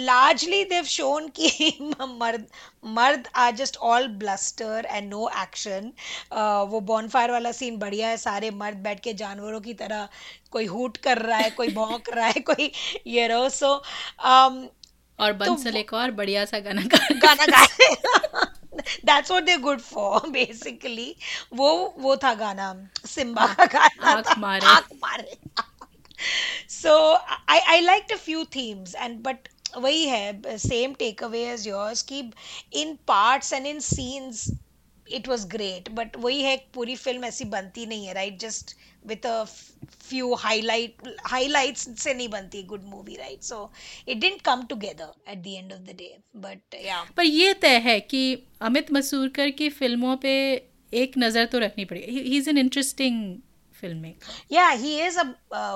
लार्जली 0.00 0.62
देव 0.64 0.84
शोन 0.88 1.28
कि 1.38 1.72
मर्द 2.00 2.46
मर्द 2.96 3.28
are 3.36 3.54
just 3.54 3.76
all 3.88 4.08
bluster 4.18 4.88
and 4.90 5.08
no 5.10 5.28
action 5.42 5.92
वो 6.70 6.80
बॉनफायर 6.88 7.30
वाला 7.30 7.52
सीन 7.52 7.78
बढ़िया 7.78 8.08
है 8.08 8.16
सारे 8.18 8.50
मर्द 8.56 8.76
बैठ 8.82 9.00
के 9.00 9.12
जानवरों 9.14 9.60
की 9.60 9.74
तरह 9.76 10.08
कोई 10.50 10.66
हुट 10.66 10.96
कर 11.06 11.18
रहा 11.20 11.38
है 11.38 11.50
कोई 11.52 11.72
भौंक 11.74 12.10
रहा 12.14 12.26
है 12.26 12.40
कोई 12.42 12.70
ये 13.06 13.26
रो 13.28 13.48
सो 13.50 13.74
और 15.18 15.32
बंसल 15.32 15.70
तो, 15.70 15.78
एक 15.78 15.92
और 15.94 16.10
बढ़िया 16.12 16.44
सा 16.44 16.58
गाना 16.60 16.82
गा 16.86 17.06
गाना 17.18 17.46
गा 17.46 17.64
रहे 17.64 18.46
that's 18.80 19.30
what 19.30 19.44
they 19.44 19.56
good 19.56 19.80
for 19.80 20.28
basically 20.30 21.14
वो 21.54 21.72
वो 21.98 22.16
था 22.16 22.34
गाना 22.34 22.72
सिम्बा 23.06 23.46
का 23.46 23.66
गाना 23.66 24.10
आँख 24.10 24.38
मारे। 24.38 24.66
आँख 24.66 24.88
मारे। 25.04 25.38
So 26.68 26.92
I 27.48 27.56
I 27.72 27.80
liked 27.80 28.10
a 28.10 28.16
few 28.18 28.44
themes 28.54 28.94
and 29.04 29.22
but 29.22 29.48
वही 29.76 30.04
है 30.04 30.56
same 30.58 30.94
take 30.94 31.22
away 31.24 31.42
as 31.52 31.66
yours 31.68 32.02
कि 32.02 32.18
in 32.72 32.94
parts 33.08 33.52
and 33.52 33.66
in 33.66 33.80
scenes 33.80 34.44
it 35.06 35.28
was 35.28 35.44
great 35.46 35.88
but 35.90 36.16
वही 36.16 36.42
है 36.42 36.56
पूरी 36.74 36.96
फ़िल्म 36.96 37.24
ऐसी 37.24 37.44
बनती 37.54 37.86
नहीं 37.86 38.06
है 38.06 38.14
right 38.14 38.38
just 38.40 38.74
with 39.06 39.26
a 39.26 39.42
few 39.44 40.34
highlight 40.34 41.08
highlights 41.26 41.88
से 42.02 42.14
नहीं 42.14 42.28
बनती 42.28 42.62
good 42.62 42.84
movie 42.84 43.16
right 43.16 43.42
so 43.42 43.70
it 44.08 44.18
didn't 44.18 44.42
come 44.42 44.64
together 44.66 45.12
at 45.30 45.38
the 45.38 45.46
end 45.46 45.72
of 45.72 45.80
the 45.80 45.96
day 45.96 46.16
but 46.36 46.74
yeah 46.84 47.02
पर 47.16 47.24
ये 47.24 47.52
तय 47.54 47.78
है 47.78 47.98
कि 48.00 48.22
अमित 48.60 48.92
मसूरकर 48.92 49.50
की 49.50 49.68
फ़िल्मों 49.70 50.16
पे 50.16 50.32
एक 50.92 51.18
नज़र 51.18 51.44
तो 51.46 51.58
रखनी 51.58 51.84
पड़ेगी। 51.84 52.20
He 52.20 52.36
is 52.36 52.50
an 52.50 52.58
interesting 52.58 53.36
filmmaker 53.98 54.54
yeah 54.54 54.68
he 54.68 54.98
is 55.00 55.18
a 55.18 55.24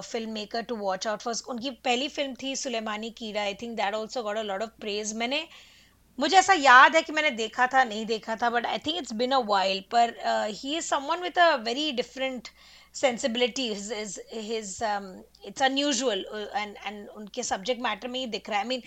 filmmaker 0.30 0.62
to 0.62 0.76
watch 0.76 1.06
out 1.06 1.20
for 1.20 1.34
उनकी 1.48 1.70
पहली 1.84 2.08
फ़िल्म 2.08 2.34
थी 2.42 2.54
Sulemani 2.56 3.10
Keeda 3.10 3.42
I 3.42 3.54
think 3.54 3.76
that 3.76 3.94
also 3.94 4.22
got 4.22 4.36
a 4.36 4.42
lot 4.42 4.62
of 4.62 4.70
praise 4.80 5.12
मैंने 5.14 5.46
मुझे 6.18 6.36
ऐसा 6.36 6.52
याद 6.52 6.96
है 6.96 7.02
कि 7.02 7.12
मैंने 7.12 7.30
देखा 7.30 7.66
था 7.66 7.84
नहीं 7.84 8.04
देखा 8.06 8.36
था 8.36 8.50
but 8.50 8.66
I 8.66 8.78
think 8.78 8.96
it's 8.96 9.12
been 9.12 9.32
a 9.32 9.38
while 9.46 9.80
पर 9.90 10.14
he 10.54 10.76
is 10.76 10.84
someone 10.84 11.20
with 11.20 11.38
a 11.38 11.54
very 11.56 11.92
different 11.92 12.48
sensibility 12.94 13.72
his 13.72 13.90
it's 15.44 15.62
unusual 15.62 16.24
and 16.56 16.76
and 16.86 17.08
उनके 17.10 17.42
सब्जेक्ट 17.44 17.82
मैटर 17.82 18.08
में 18.08 18.20
ही 18.20 18.26
दिख 18.28 18.50
रहा 18.50 18.58
है 18.58 18.64
I 18.64 18.68
mean 18.68 18.82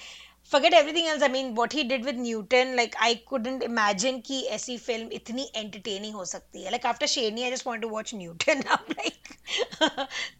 forget 0.51 0.73
everything 0.73 1.07
else 1.07 1.23
I 1.23 1.29
mean 1.29 1.53
what 1.55 1.73
he 1.73 1.83
did 1.83 2.05
with 2.05 2.19
Newton 2.19 2.73
like 2.75 2.95
I 3.03 3.15
couldn't 3.29 3.63
imagine 3.63 4.19
की 4.21 4.41
ऐसी 4.57 4.77
film 4.79 5.09
इतनी 5.13 5.49
entertaining 5.55 6.15
हो 6.15 6.25
सकती 6.25 6.63
है 6.63 6.71
like 6.71 6.85
after 6.85 7.07
Sherni 7.07 7.43
I 7.43 7.51
just 7.51 7.67
want 7.67 7.81
to 7.81 7.89
watch 7.89 8.13
Newton 8.15 8.63
like 8.69 9.33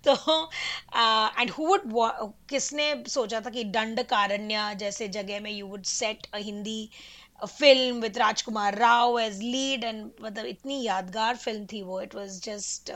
तो 0.08 0.16
एंड 1.40 1.52
हु 1.52 1.68
वुड 1.68 2.32
किसने 2.50 2.94
सोचा 3.08 3.42
था 3.42 3.50
कि 3.50 3.64
दंड 3.74 4.04
कारण्य 4.06 4.74
जैसे 4.80 5.08
जगह 5.18 5.40
में 5.40 5.52
you 5.52 5.68
would 5.68 5.84
set 5.92 6.28
a 6.34 6.38
Hindi 6.40 6.90
film 7.42 8.00
with 8.02 8.18
Rajkummar 8.18 8.76
Rao 8.78 9.20
as 9.20 9.40
lead 9.40 9.84
and 9.84 10.10
मतलब 10.22 10.46
इतनी 10.46 10.82
यादगार 10.84 11.36
फ़िल्म 11.38 11.66
थी 11.66 11.82
वो 11.82 12.02
it 12.02 12.16
was 12.16 12.40
just 12.42 12.92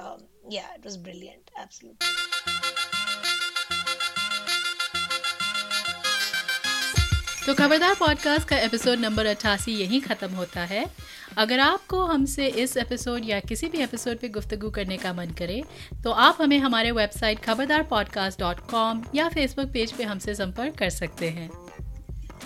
yeah 0.51 0.61
it 0.61 0.85
was 0.85 0.97
brilliant 0.97 1.59
absolutely 1.59 2.07
तो 7.45 7.53
खबरदार 7.53 7.95
पॉडकास्ट 7.99 8.47
का 8.47 8.57
एपिसोड 8.57 8.99
नंबर 8.99 9.25
अट्ठासी 9.25 9.71
यहीं 9.71 10.01
ख़त्म 10.01 10.27
होता 10.31 10.61
है। 10.61 10.85
अगर 11.37 11.59
आपको 11.59 12.05
हमसे 12.05 12.47
इस 12.47 12.77
एपिसोड 12.77 13.21
या 13.25 13.39
किसी 13.39 13.67
भी 13.67 13.77
एपिसोड 13.77 14.17
पे 14.17 14.29
गुफ्तगू 14.29 14.69
करने 14.69 14.97
का 14.97 15.13
मन 15.13 15.25
करे 15.25 15.63
तो 16.03 16.11
आप 16.11 16.37
हमें 16.41 16.59
हमारे 16.59 16.91
website 16.91 17.39
Khabardar 17.39 17.83
podcast 17.83 18.39
dot 18.39 18.59
com 18.59 19.03
या 19.15 19.29
फेसबुक 19.29 19.65
पेज 19.65 19.91
पे 19.91 20.03
हमसे 20.03 20.35
संपर्क 20.35 20.77
कर 20.77 20.89
सकते 20.89 21.29
हैं। 21.29 21.68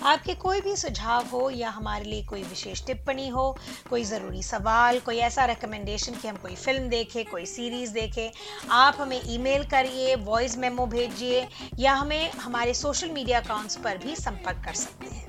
आपके 0.04 0.34
कोई 0.34 0.60
भी 0.60 0.74
सुझाव 0.76 1.26
हो 1.26 1.48
या 1.50 1.70
हमारे 1.70 2.04
लिए 2.04 2.22
कोई 2.22 2.42
विशेष 2.42 2.84
टिप्पणी 2.86 3.28
हो 3.28 3.44
कोई 3.90 4.04
ज़रूरी 4.04 4.42
सवाल 4.42 4.98
कोई 5.00 5.18
ऐसा 5.18 5.44
रिकमेंडेशन 5.44 6.14
कि 6.14 6.28
हम 6.28 6.36
कोई 6.36 6.54
फ़िल्म 6.54 6.88
देखें 6.88 7.24
कोई 7.24 7.46
सीरीज़ 7.46 7.92
देखें 7.92 8.30
आप 8.70 8.96
हमें 9.00 9.20
ईमेल 9.26 9.64
करिए 9.64 10.14
वॉइस 10.24 10.56
मेमो 10.58 10.86
भेजिए 10.86 11.46
या 11.78 11.94
हमें 11.94 12.30
हमारे 12.32 12.74
सोशल 12.74 13.10
मीडिया 13.10 13.40
अकाउंट्स 13.40 13.76
पर 13.76 13.98
भी 13.98 14.16
संपर्क 14.16 14.62
कर 14.64 14.74
सकते 14.74 15.14
हैं। 15.14 15.22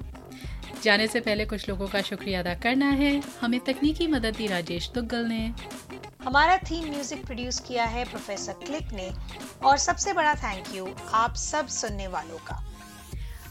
जाने 0.84 1.08
से 1.08 1.20
पहले 1.20 1.46
कुछ 1.46 1.68
लोगों 1.70 1.88
का 1.88 2.02
शुक्रिया 2.02 2.40
अदा 2.40 2.54
करना 2.64 2.90
है। 2.94 3.22
हमें 3.42 3.60
तकनीकी 3.60 4.08
मदद 4.08 4.36
दी 4.36 4.48
राजेश 4.48 4.90
दुग्गल 4.96 5.26
ने। 5.26 5.42
हमारा 6.24 6.58
थीम 6.58 6.90
म्यूज़िक 6.90 7.26
प्रोड्यूस 7.26 7.60
किया 7.60 7.86
है 7.86 8.06
प्रोफेसर 8.06 8.54
क्लिक 8.66 8.94
ने। 8.94 9.12
और 9.66 9.78
सबसे 9.78 10.14
बड़ा 10.14 10.36
थैंक 10.36 10.76
यू 10.76 10.88
आप 11.14 11.36
सब 11.36 11.68
सुनने 11.68 12.08
वालों 12.08 12.38
का। 12.48 12.64